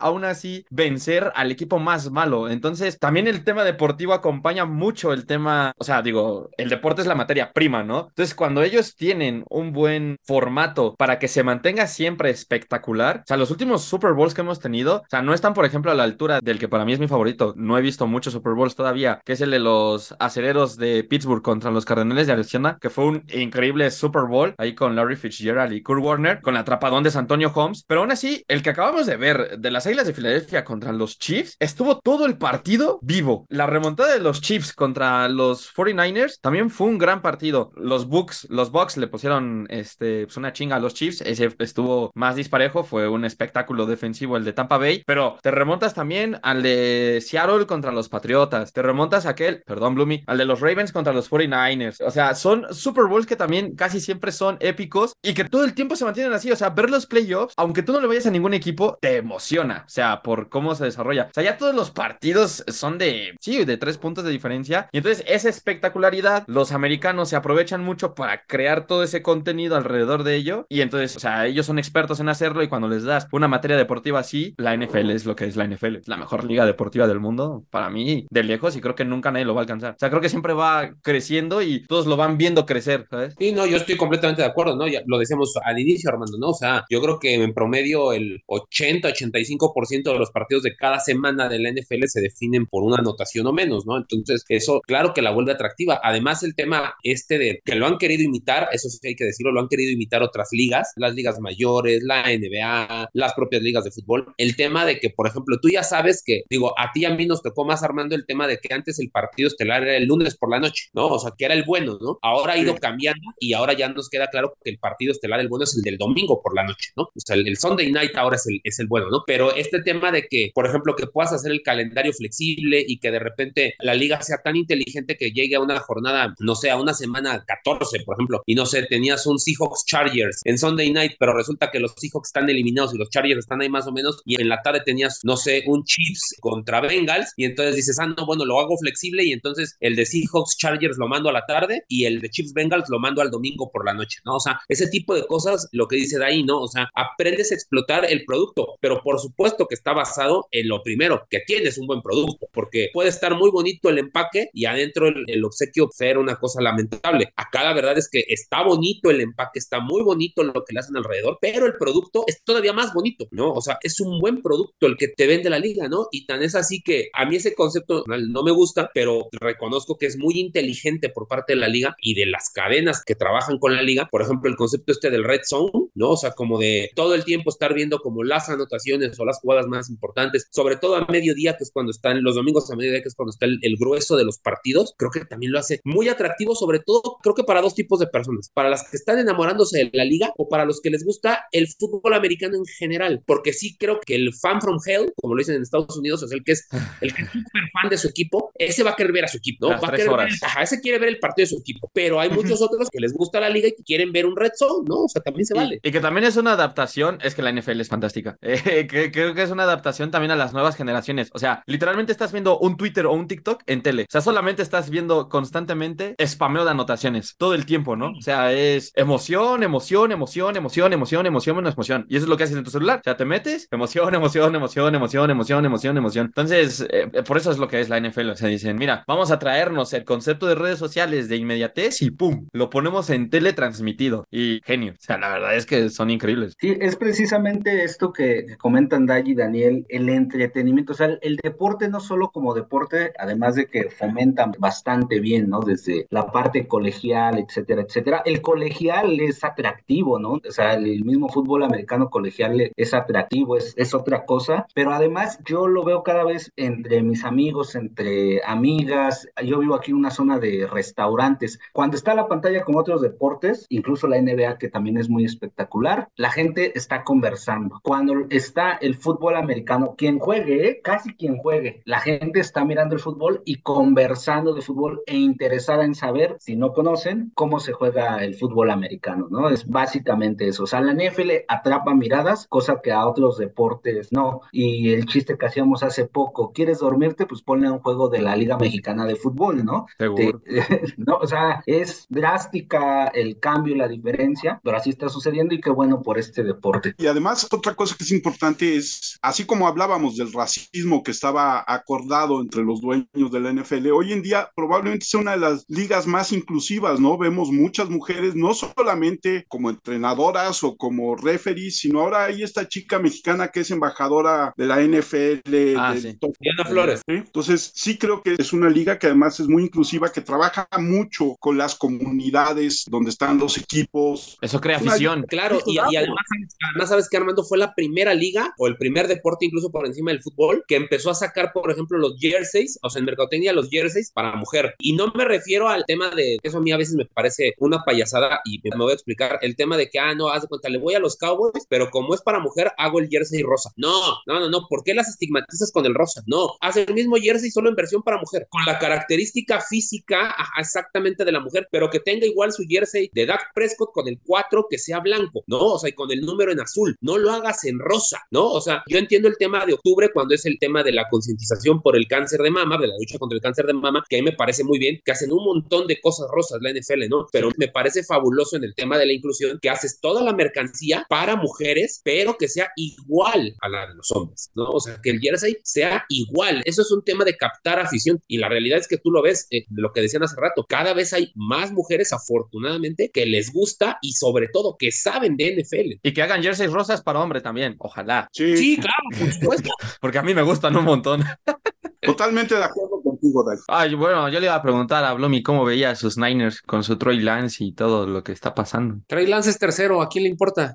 [0.00, 2.48] aún así vencer al equipo más malo.
[2.48, 7.06] Entonces, también el tema deportivo acompaña mucho el tema, o sea, digo, el deporte es
[7.06, 8.06] la materia prima, ¿no?
[8.08, 13.36] Entonces, cuando ellos tienen un buen formato para que se mantenga siempre espectacular, o sea,
[13.36, 16.04] los últimos Super Bowls que hemos tenido, o sea, no están, por ejemplo, a la
[16.04, 17.54] altura del que para mí es mi favorito.
[17.56, 21.42] No he visto muchos Super Bowls todavía, que es el de los acereros de Pittsburgh
[21.42, 25.72] contra los Cardenales de Arizona, que fue un increíble Super Bowl ahí con Larry Fitzgerald
[25.72, 27.84] y Kurt Warner, con la atrapadón de Antonio Holmes.
[27.86, 31.18] Pero aún así, el que acabamos de ver de las Águilas de Filadelfia contra los
[31.18, 33.46] Chiefs, estuvo todo el partido vivo.
[33.48, 37.70] La remontada de los Chiefs contra los 49ers también fue un gran partido.
[37.76, 41.20] Los Bucks, los Bucks le pusieron este, pues una chinga a los Chiefs.
[41.20, 45.04] Ese estuvo más disparejo, fue un espectáculo defensivo el de Tampa Bay.
[45.06, 48.72] Pero te remontas también al de Seattle contra los Patriotas.
[48.72, 52.04] Te remontas a aquel, perdón, Bloomy, al de los Ravens contra los 49ers.
[52.04, 55.74] O sea, son Super Bowls que también casi siempre son épicos y que todo el
[55.74, 56.50] tiempo se mantienen así.
[56.50, 59.84] O sea, ver los playoffs, aunque tú no le vayas a ningún equipo, te emociona.
[59.86, 61.28] O sea, por cómo se desarrolla.
[61.30, 64.88] O sea, ya todos los partidos son de, sí, de tres puntos de diferencia.
[64.92, 70.24] Y entonces esa espectacularidad, los americanos se aprovechan mucho para crear todo ese contenido alrededor
[70.24, 70.66] de ello.
[70.68, 73.76] Y entonces, o sea, ellos son expertos en hacerlo y cuando les das una materia
[73.76, 75.96] deportiva así, la NFL es lo que es la NFL.
[75.96, 79.30] Es la mejor liga deportiva del mundo para mí, de lejos, y creo que nunca
[79.30, 79.94] nadie lo va a alcanzar.
[79.94, 83.34] O sea, creo que siempre va creciendo y todos lo van viendo crecer, ¿sabes?
[83.38, 84.86] Sí, no, yo estoy completamente de acuerdo, ¿no?
[84.86, 86.50] Ya lo decíamos al inicio, Armando, ¿no?
[86.50, 91.48] O sea, yo creo que en promedio el 80-85% de los partidos de cada semana
[91.48, 93.96] de la NFL se definen por una anotación o menos, ¿no?
[93.96, 96.00] Entonces, eso, claro que la vuelve atractiva.
[96.02, 99.52] Además, el tema este de que lo han querido imitar, eso sí hay que decirlo,
[99.52, 103.90] lo han querido imitar otras ligas, las ligas mayores, la NBA, las propias ligas de
[103.90, 104.34] fútbol.
[104.38, 107.14] El tema de que, por ejemplo, tú ya sabes que, digo, a ti y a
[107.14, 110.06] mí nos tocó más Armando el tema de que antes el partido estelar era el
[110.06, 111.06] lunes por la noche, ¿no?
[111.06, 112.18] O sea, que era el bueno, ¿no?
[112.22, 115.48] Ahora ha ido cambiando y ahora ya nos queda claro que el partido estelar, el
[115.48, 117.04] bueno, es el del domingo por la noche, ¿no?
[117.04, 119.22] O sea, el, el Sunday night ahora es el, es el bueno, ¿no?
[119.26, 123.10] Pero este tema de que, por ejemplo, que puedas hacer el calendario flexible y que
[123.10, 126.70] de repente repente la liga sea tan inteligente que llegue a una jornada, no sé,
[126.70, 130.92] a una semana 14, por ejemplo, y no sé, tenías un Seahawks Chargers en Sunday
[130.92, 133.92] night, pero resulta que los Seahawks están eliminados y los Chargers están ahí más o
[133.92, 137.98] menos, y en la tarde tenías, no sé, un Chiefs contra Bengals, y entonces dices,
[137.98, 141.32] ah, no, bueno, lo hago flexible, y entonces el de Seahawks Chargers lo mando a
[141.32, 144.36] la tarde y el de Chiefs Bengals lo mando al domingo por la noche, ¿no?
[144.36, 146.60] O sea, ese tipo de cosas, lo que dice de ahí, ¿no?
[146.60, 150.82] O sea, aprendes a explotar el producto, pero por supuesto que está basado en lo
[150.82, 155.08] primero, que tienes un buen producto, porque puede estar muy bonito el empaque y adentro
[155.08, 157.32] el, obsequio ser una cosa lamentable.
[157.36, 160.80] Acá la verdad es que está bonito el empaque, está muy bonito lo que le
[160.80, 163.52] hacen alrededor, pero el producto es todavía más bonito, ¿no?
[163.52, 166.08] O sea, es un buen producto el que te vende la liga, ¿no?
[166.10, 170.06] Y tan es así que a mí ese concepto no me gusta, pero reconozco que
[170.06, 173.74] es muy inteligente por parte de la liga y de las cadenas que trabajan con
[173.74, 174.08] la liga.
[174.10, 176.10] Por ejemplo, el concepto este del red zone, ¿no?
[176.10, 179.66] O sea, como de todo el tiempo estar viendo como las anotaciones o las jugadas
[179.66, 183.08] más importantes, sobre todo a mediodía, que es cuando están los domingos a mediodía, que
[183.08, 186.08] es cuando está el, el grueso de los partidos, creo que también lo hace muy
[186.08, 189.78] atractivo, sobre todo creo que para dos tipos de personas, para las que están enamorándose
[189.78, 193.52] de la liga o para los que les gusta el fútbol americano en general, porque
[193.52, 196.44] sí creo que el fan from hell, como lo dicen en Estados Unidos, es el
[196.44, 196.68] que es
[197.00, 199.38] el que es súper fan de su equipo, ese va a querer ver a su
[199.38, 199.80] equipo, ¿no?
[199.80, 202.30] va a querer ver, ajá, ese quiere ver el partido de su equipo, pero hay
[202.30, 205.04] muchos otros que les gusta la liga y que quieren ver un red zone, ¿no?
[205.04, 205.80] O sea, también se vale.
[205.82, 209.34] Y, que también es una adaptación, es que la NFL es fantástica, eh, que, creo
[209.34, 212.76] que es una adaptación también a las nuevas generaciones, o sea, literalmente estás viendo un
[212.76, 217.36] Twitter o un TikTok en tele, o sea, solamente estás viendo constantemente spameo de anotaciones,
[217.36, 218.12] todo el tiempo, ¿no?
[218.12, 222.36] O sea, es emoción, emoción, emoción, emoción, emoción, emoción, menos emoción, y eso es lo
[222.36, 225.96] que haces en tu celular, o sea, te metes, emoción, emoción, emoción, emoción, emoción, emoción,
[225.96, 229.04] emoción, entonces, eh, por eso es lo que es la NFL, o sea, dicen, mira,
[229.06, 232.48] vamos a traernos el concepto de redes sociales de inmediatez y ¡pum!
[232.52, 234.92] Lo ponemos en teletransmitido y genio.
[234.92, 236.54] O sea, la verdad es que son increíbles.
[236.58, 240.92] Sí, es precisamente esto que, comentan Day y Daniel, el entretenimiento.
[240.92, 245.60] O sea, el, deporte no solo como deporte, además de que fomentan bastante bien, ¿no?
[245.60, 248.22] Desde la parte colegial, etcétera, etcétera.
[248.24, 250.32] El colegial es atractivo, ¿no?
[250.32, 254.66] O sea, el mismo fútbol americano colegial es atractivo, es, es otra cosa.
[254.74, 259.28] Pero además yo lo veo cada vez entre mis amigos, entre amigas.
[259.44, 261.58] Yo vivo aquí en una zona de restaurantes.
[261.72, 266.08] Cuando está la pantalla con otros deportes, incluso la NBA, que también es muy espectacular,
[266.16, 267.80] la gente está conversando.
[267.82, 270.80] Cuando está el fútbol americano, quien juegue, ¿eh?
[270.82, 275.94] casi quien juegue, la gente está mirando fútbol y conversando de fútbol e interesada en
[275.94, 279.48] saber, si no conocen, cómo se juega el fútbol americano, ¿no?
[279.48, 280.64] Es básicamente eso.
[280.64, 284.40] O sea, la NFL atrapa miradas, cosa que a otros deportes no.
[284.52, 287.26] Y el chiste que hacíamos hace poco, ¿quieres dormirte?
[287.26, 289.86] Pues ponle un juego de la Liga Mexicana de Fútbol, ¿no?
[289.98, 290.42] Seguro.
[290.96, 295.60] no, o sea, es drástica el cambio y la diferencia, pero así está sucediendo y
[295.60, 296.94] qué bueno por este deporte.
[296.98, 301.64] Y además, otra cosa que es importante es, así como hablábamos del racismo que estaba
[301.66, 305.64] acordado entre los dueños de la NFL, hoy en día probablemente sea una de las
[305.68, 307.18] ligas más inclusivas, ¿no?
[307.18, 312.98] Vemos muchas mujeres, no solamente como entrenadoras o como referees, sino ahora hay esta chica
[312.98, 315.76] mexicana que es embajadora de la NFL.
[315.76, 316.16] Ah, sí.
[316.40, 317.02] Diana Flores.
[317.06, 321.36] Entonces, sí creo que es una liga que además es muy inclusiva, que trabaja mucho
[321.40, 324.38] con las comunidades donde están los equipos.
[324.40, 325.24] Eso crea afición.
[325.28, 326.24] Claro, y, además,
[326.70, 330.10] además, sabes que Armando fue la primera liga o el primer deporte incluso por encima
[330.10, 333.68] del fútbol que empezó a sacar, por ejemplo, los jerseys, o sea, en mercadotecnia los
[333.70, 334.74] jerseys para mujer.
[334.78, 337.82] Y no me refiero al tema de, eso a mí a veces me parece una
[337.84, 340.68] payasada y me voy a explicar, el tema de que, ah, no, haz de cuenta,
[340.68, 343.70] le voy a los Cowboys, pero como es para mujer, hago el jersey rosa.
[343.76, 346.22] No, no, no, no, ¿por qué las estigmatizas con el rosa?
[346.26, 351.24] No, haz el mismo jersey solo en versión para mujer, con la característica física exactamente
[351.24, 354.66] de la mujer, pero que tenga igual su jersey de Dak Prescott con el 4
[354.68, 355.58] que sea blanco, ¿no?
[355.58, 358.46] O sea, y con el número en azul, no lo hagas en rosa, ¿no?
[358.46, 361.82] O sea, yo entiendo el tema de octubre cuando es el tema de la concientización
[361.82, 364.18] por el cáncer de mama, de la lucha contra el cáncer de mama, que a
[364.18, 367.26] mí me parece muy bien, que hacen un montón de cosas rosas la NFL, ¿no?
[367.30, 371.06] Pero me parece fabuloso en el tema de la inclusión que haces toda la mercancía
[371.08, 374.64] para mujeres, pero que sea igual a la de los hombres, ¿no?
[374.64, 376.62] O sea, que el jersey sea igual.
[376.64, 379.46] Eso es un tema de captar afición y la realidad es que tú lo ves,
[379.50, 383.98] eh, lo que decían hace rato, cada vez hay más mujeres afortunadamente que les gusta
[384.02, 386.00] y sobre todo que saben de NFL.
[386.02, 388.28] Y que hagan jerseys rosas para hombre también, ojalá.
[388.32, 389.70] Sí, claro, por supuesto.
[390.00, 391.22] Porque a mí me gustan un montón.
[392.00, 393.58] Totalmente de acuerdo contigo, Dai.
[393.68, 396.84] Ay, bueno, yo le iba a preguntar a Blomi cómo veía a sus Niners con
[396.84, 399.00] su Troy Lance y todo lo que está pasando.
[399.06, 400.74] Troy Lance es tercero, ¿a quién le importa?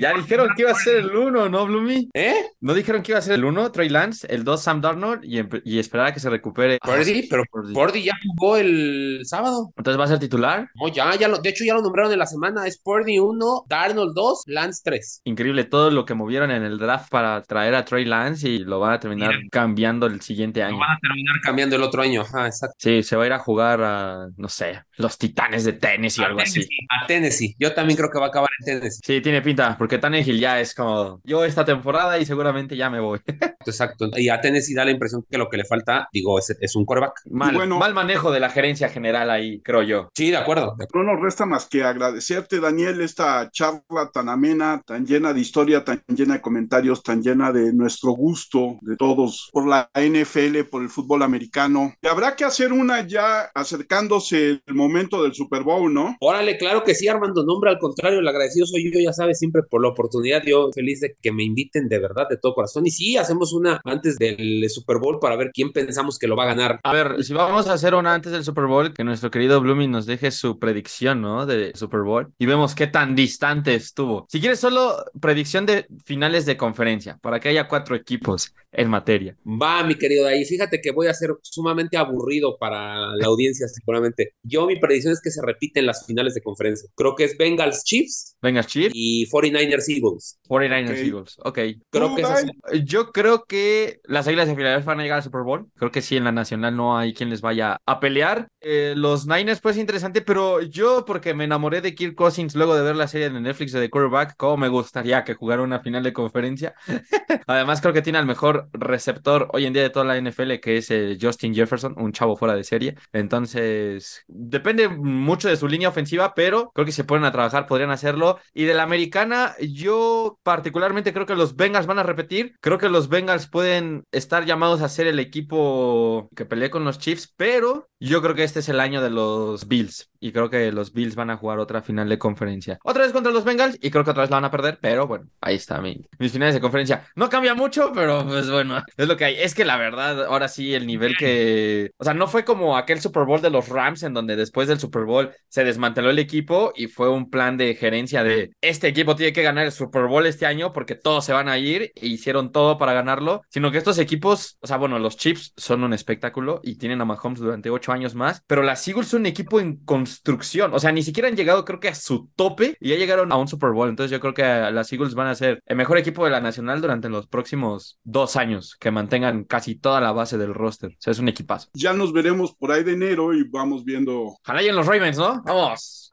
[0.00, 2.10] ya dijeron que iba a ser el uno, ¿no, Blumi?
[2.14, 2.46] ¿Eh?
[2.60, 5.40] ¿No dijeron que iba a ser el uno, Troy Lance, el dos, Sam Darnold y,
[5.64, 6.78] y esperar a que se recupere?
[6.82, 9.72] Purdy, pero Purdy ya jugó el sábado.
[9.76, 10.68] ¿Entonces va a ser titular?
[10.74, 13.64] No, ya, ya lo, de hecho ya lo nombraron en la semana, es Purdy 1,
[13.68, 15.22] Darnold 2, Lance 3.
[15.24, 18.80] Increíble todo lo que movieron en el draft para traer a Troy Lance y lo
[18.80, 20.74] van a terminar cambiando cambiando el siguiente año.
[20.74, 22.22] Lo van a terminar cambiando el otro año.
[22.22, 22.76] Ajá, exacto.
[22.78, 26.26] Sí, se va a ir a jugar a, no sé, los Titanes de Tennessee o
[26.26, 26.60] algo así.
[26.90, 27.56] A Tennessee.
[27.58, 29.00] Yo también creo que va a acabar en Tennessee.
[29.02, 33.00] Sí, tiene pinta, porque Tannehill ya es como yo esta temporada y seguramente ya me
[33.00, 33.20] voy.
[33.66, 34.10] Exacto.
[34.16, 36.84] Y a Tennessee da la impresión que lo que le falta, digo, es, es un
[36.84, 37.22] coreback.
[37.30, 37.78] Mal, bueno.
[37.78, 40.10] mal manejo de la gerencia general ahí, creo yo.
[40.14, 40.74] Sí, de acuerdo.
[40.76, 41.06] de acuerdo.
[41.06, 45.82] No nos resta más que agradecerte, Daniel, esta charla tan amena, tan llena de historia,
[45.82, 50.82] tan llena de comentarios, tan llena de nuestro gusto de todos por la NFL, por
[50.82, 51.94] el fútbol americano.
[52.02, 56.16] Y habrá que hacer una ya acercándose el momento del Super Bowl, ¿no?
[56.20, 57.44] Órale, claro que sí, Armando.
[57.44, 60.42] Nombre al contrario, el agradecido soy yo, ya sabes, siempre por la oportunidad.
[60.44, 62.86] Yo feliz de que me inviten de verdad, de todo corazón.
[62.86, 66.44] Y sí, hacemos una antes del Super Bowl para ver quién pensamos que lo va
[66.44, 66.80] a ganar.
[66.82, 69.90] A ver, si vamos a hacer una antes del Super Bowl, que nuestro querido Blooming
[69.90, 71.46] nos deje su predicción, ¿no?
[71.46, 74.26] De Super Bowl y vemos qué tan distante estuvo.
[74.28, 78.41] Si quieres, solo predicción de finales de conferencia, para que haya cuatro equipos
[78.72, 79.36] en materia.
[79.44, 80.44] Va, mi querido ahí.
[80.44, 84.34] Fíjate que voy a ser sumamente aburrido para la audiencia, seguramente.
[84.42, 86.88] Yo, mi predicción es que se repiten las finales de conferencia.
[86.94, 90.40] Creo que es Bengals Chiefs Venga, Chiefs, y 49ers Eagles.
[90.48, 90.96] 49ers Ok.
[90.96, 91.36] Eagles.
[91.44, 91.58] Ok.
[91.90, 95.42] Creo que Dai, Yo creo que las Águilas de Filadelfia van a llegar al Super
[95.42, 95.66] Bowl.
[95.76, 98.48] Creo que sí, en la nacional no hay quien les vaya a pelear.
[98.60, 102.82] Eh, los Niners, pues interesante, pero yo, porque me enamoré de Kirk Cousins luego de
[102.82, 106.02] ver la serie de Netflix de The Quarterback, cómo me gustaría que jugara una final
[106.02, 106.74] de conferencia.
[107.46, 110.78] Además, creo que tiene al mejor receptor hoy en día de toda la NFL, que
[110.78, 112.96] es eh, Justin Jefferson, un chavo fuera de serie.
[113.12, 117.90] Entonces, depende mucho de su línea ofensiva, pero creo que se ponen a trabajar podrían
[117.90, 118.38] hacerlo.
[118.54, 122.54] Y de la americana, yo particularmente creo que los Bengals van a repetir.
[122.60, 126.98] Creo que los Bengals pueden estar llamados a ser el equipo que pelee con los
[126.98, 130.10] Chiefs, pero yo creo que este es el año de los Bills.
[130.20, 132.78] Y creo que los Bills van a jugar otra final de conferencia.
[132.82, 135.06] Otra vez contra los Bengals y creo que otra vez la van a perder, pero
[135.06, 137.06] bueno, ahí está mi, mis finales de conferencia.
[137.16, 139.36] No cambia mucho, pero pues bueno, es lo que hay.
[139.36, 141.90] Es que la verdad, ahora sí, el nivel que...
[141.98, 144.78] O sea, no fue como aquel Super Bowl de los Rams en donde después del
[144.80, 149.16] Super Bowl se desmanteló el equipo y fue un plan de gerencia de este equipo
[149.16, 152.06] tiene que ganar el Super Bowl este año porque todos se van a ir e
[152.06, 155.92] hicieron todo para ganarlo, sino que estos equipos, o sea, bueno, los Chiefs son un
[155.92, 159.60] espectáculo y tienen a Mahomes durante ocho años más, pero las Eagles son un equipo
[159.60, 162.96] en construcción, o sea, ni siquiera han llegado creo que a su tope y ya
[162.96, 165.76] llegaron a un Super Bowl, entonces yo creo que las Eagles van a ser el
[165.76, 170.12] mejor equipo de la nacional durante los próximos dos años, que mantengan casi toda la
[170.12, 171.68] base del roster, o sea, es un equipazo.
[171.74, 174.36] ya nos veremos por ahí de enero y vamos viendo.
[174.44, 175.42] Ojalá y en los Ravens, ¿no?
[175.44, 176.11] Vamos.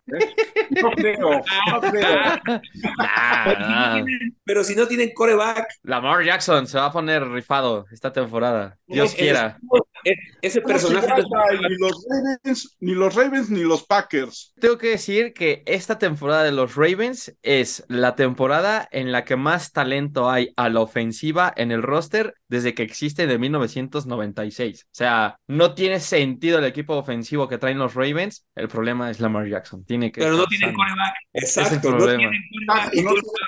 [0.82, 1.41] No creo,
[1.72, 2.62] no creo.
[2.97, 4.05] Nah, nah.
[4.43, 8.78] Pero si no tienen coreback, Lamar Jackson se va a poner rifado esta temporada.
[8.88, 9.57] Dios es- quiera.
[10.03, 11.24] es- ese ¿Cómo se personaje?
[11.70, 14.53] Ni los Ravens, ni los Ravens, ni los Packers.
[14.60, 19.36] Tengo que decir que esta temporada de los Ravens es la temporada en la que
[19.36, 24.84] más talento hay a la ofensiva en el roster desde que existe de 1996.
[24.86, 28.47] O sea, no tiene sentido el equipo ofensivo que traen los Ravens.
[28.55, 29.84] El problema es Lamar Jackson.
[29.86, 31.14] Tiene que pero no tienen coreback.
[31.34, 32.18] el Exacto, no problema.
[32.32, 32.39] tienen
[32.70, 32.89] Ah,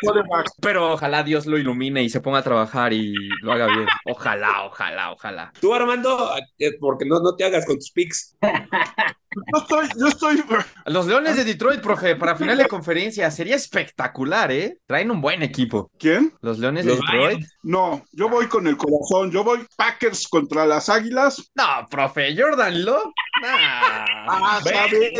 [0.02, 0.47] coreback.
[0.62, 3.86] Pero ojalá Dios lo ilumine y se ponga a trabajar y lo haga bien.
[4.06, 5.52] Ojalá, ojalá, ojalá.
[5.60, 8.38] Tú, Armando, eh, porque no, no te hagas con tus picks.
[9.34, 10.43] Yo estoy, yo estoy.
[10.86, 14.79] Los Leones de Detroit, profe, para final de conferencia sería espectacular, ¿eh?
[14.86, 15.89] Traen un buen equipo.
[15.97, 16.34] ¿Quién?
[16.41, 17.47] Los Leones Los de Detroit.
[17.63, 19.32] No, yo voy con el corazón.
[19.32, 21.51] Yo voy Packers contra las Águilas.
[21.55, 23.11] No, profe, Jordan Love.
[23.41, 24.05] Nah.
[24.27, 25.13] Ah, ¿sabes?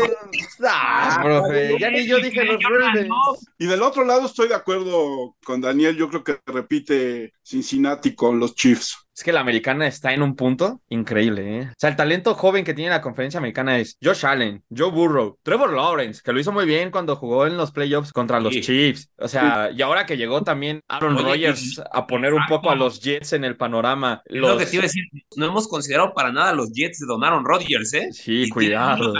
[0.58, 3.08] Nah, profe, ya ni yo dije los Ravens.
[3.58, 5.96] Y del otro lado estoy de acuerdo con Daniel.
[5.96, 9.06] Yo creo que repite Cincinnati con los Chiefs.
[9.14, 11.68] Es que la americana está en un punto increíble, ¿eh?
[11.70, 15.38] O sea, el talento joven que tiene la conferencia americana es Josh Allen, Joe Burrow,
[15.42, 18.62] Trevor Lawrence, que lo hizo muy bien cuando jugó en los playoffs contra los Sí.
[18.62, 19.10] Chiefs.
[19.18, 22.74] O sea, y ahora que llegó también Aaron Rodgers y- a poner un poco a
[22.74, 24.22] los Jets en el panorama.
[24.24, 25.04] Es lo que te iba a decir.
[25.36, 28.08] No hemos considerado para nada los Jets de Don Aaron Rodgers, ¿eh?
[28.12, 29.12] Sí, Y cuidado.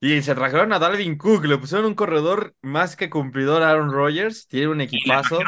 [0.00, 3.92] Y se trajeron a Dalvin Cook, le pusieron un corredor más que cumplidor a Aaron
[3.92, 5.38] Rodgers, tiene un Y le equipazo.
[5.40, 5.44] a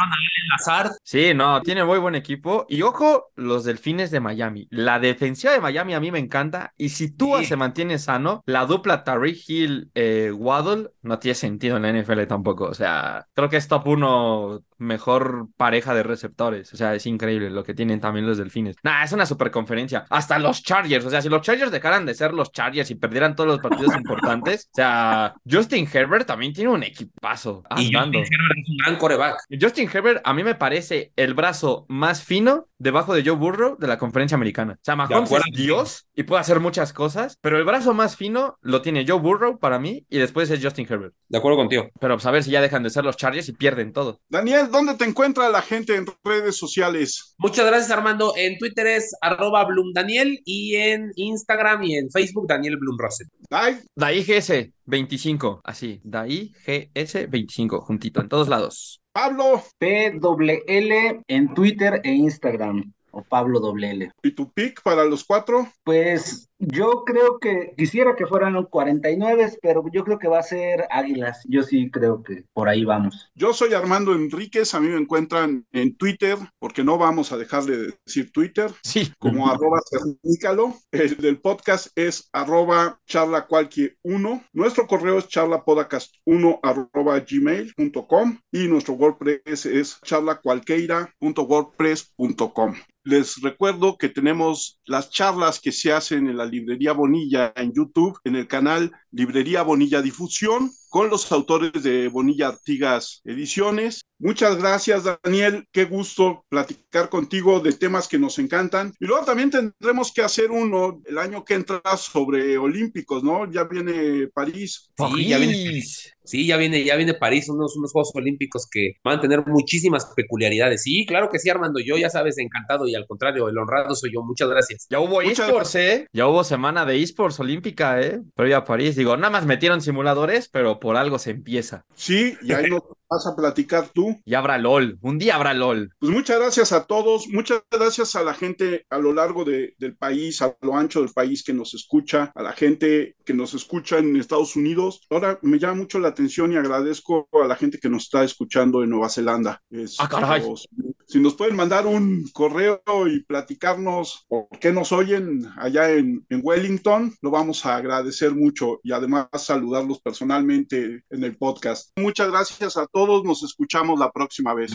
[0.50, 0.92] Lazard.
[1.02, 2.64] Sí, no, tiene muy buen equipo.
[2.68, 4.66] Y ojo, los delfines de Miami.
[4.70, 6.74] La defensiva de Miami a mí me encanta.
[6.76, 7.46] Y si Tua Sí.
[7.46, 12.26] se mantiene sano, la dupla Tariq Hill eh, Waddle no tiene sentido en la NFL
[12.26, 12.64] tampoco.
[12.64, 16.72] O sea, creo que es top 1 mejor pareja de receptores.
[16.72, 18.76] O sea, es increíble lo que tienen también los delfines.
[18.82, 20.06] Nah, es una super conferencia.
[20.10, 21.04] Hasta los Chargers.
[21.04, 23.94] O sea, si los Chargers dejaran de ser los Chargers y perdieran todos los partidos
[23.96, 24.68] importantes.
[24.72, 27.62] O sea, Justin Herbert también tiene un equipazo.
[27.76, 28.18] Y andando.
[28.20, 29.36] Justin Herbert es un gran coreback.
[29.60, 33.86] Justin Herbert a mí me parece el brazo más fino debajo de Joe Burrow de
[33.86, 34.74] la conferencia americana.
[34.74, 35.46] O sea, Mahomes acuerdo.
[35.52, 39.18] es Dios y puede hacer muchas cosas, pero el brazo más fino lo tiene Joe
[39.18, 41.14] Burrow para mí y después es Justin Herbert.
[41.28, 41.88] De acuerdo contigo.
[42.00, 44.20] Pero pues a ver si ya dejan de ser los Chargers y pierden todo.
[44.28, 47.34] Daniel, ¿dónde te encuentra la gente en redes sociales?
[47.38, 48.32] Muchas gracias, Armando.
[48.36, 53.28] En Twitter es arroba Daniel y en Instagram y en Facebook Daniel Blumrosen.
[53.50, 53.80] Dai.
[53.94, 56.00] Dai GS 25, así.
[56.04, 59.00] Dai GS 25, juntito, en todos lados.
[59.12, 59.62] Pablo.
[59.78, 62.92] PWL en Twitter e Instagram.
[63.10, 64.12] O Pablo WL.
[64.22, 65.66] ¿Y tu pick para los cuatro?
[65.82, 70.86] Pues yo creo que quisiera que fueran 49, pero yo creo que va a ser
[70.90, 71.42] Águilas.
[71.48, 73.30] Yo sí creo que por ahí vamos.
[73.34, 77.64] Yo soy Armando Enríquez, a mí me encuentran en Twitter, porque no vamos a dejar
[77.64, 79.12] de decir Twitter, Sí.
[79.18, 80.74] como arroba cernícalo.
[80.90, 84.44] El del podcast es arroba charlacualquier1.
[84.52, 92.74] Nuestro correo es charlapodcast1 arroba gmail.com y nuestro WordPress es charlacualqueira.wordpress.com.
[93.04, 98.18] Les recuerdo que tenemos las charlas que se hacen en la librería Bonilla en YouTube,
[98.24, 104.02] en el canal Librería Bonilla Difusión, con los autores de Bonilla Artigas Ediciones.
[104.20, 105.66] Muchas gracias, Daniel.
[105.70, 108.92] Qué gusto platicar contigo de temas que nos encantan.
[108.98, 113.50] Y luego también tendremos que hacer uno el año que entra sobre Olímpicos, ¿no?
[113.50, 114.90] Ya viene París.
[114.96, 115.82] Sí, ya viene,
[116.24, 120.06] sí, ya viene, ya viene París, unos, unos Juegos Olímpicos que van a tener muchísimas
[120.16, 120.82] peculiaridades.
[120.82, 121.78] Sí, claro que sí, Armando.
[121.78, 124.22] Yo ya sabes, encantado y al contrario, el honrado soy yo.
[124.22, 124.86] Muchas gracias.
[124.90, 126.06] Ya hubo Muchas esports, ¿eh?
[126.12, 128.20] Ya hubo semana de esports olímpica, ¿eh?
[128.34, 128.96] Previa a París.
[128.96, 131.84] Digo, nada más metieron simuladores, pero por algo se empieza.
[131.94, 134.22] Sí, y ahí nos vas a platicar tú.
[134.24, 134.98] Y habrá LOL.
[135.02, 135.92] Un día habrá LOL.
[135.98, 139.96] Pues muchas gracias a todos, muchas gracias a la gente a lo largo de- del
[139.96, 143.98] país, a lo ancho del país que nos escucha, a la gente que nos escucha
[143.98, 145.00] en Estados Unidos.
[145.10, 148.82] Ahora me llama mucho la atención y agradezco a la gente que nos está escuchando
[148.82, 149.62] en Nueva Zelanda.
[149.70, 150.42] Es- Ah, caray.
[150.46, 150.68] los-
[151.06, 156.40] si nos pueden mandar un correo y platicarnos por qué nos oyen allá en, en
[156.42, 161.90] Wellington, lo vamos a agradecer mucho y además saludarlos personalmente en el podcast.
[161.96, 164.72] Muchas gracias a todos, nos escuchamos la próxima vez.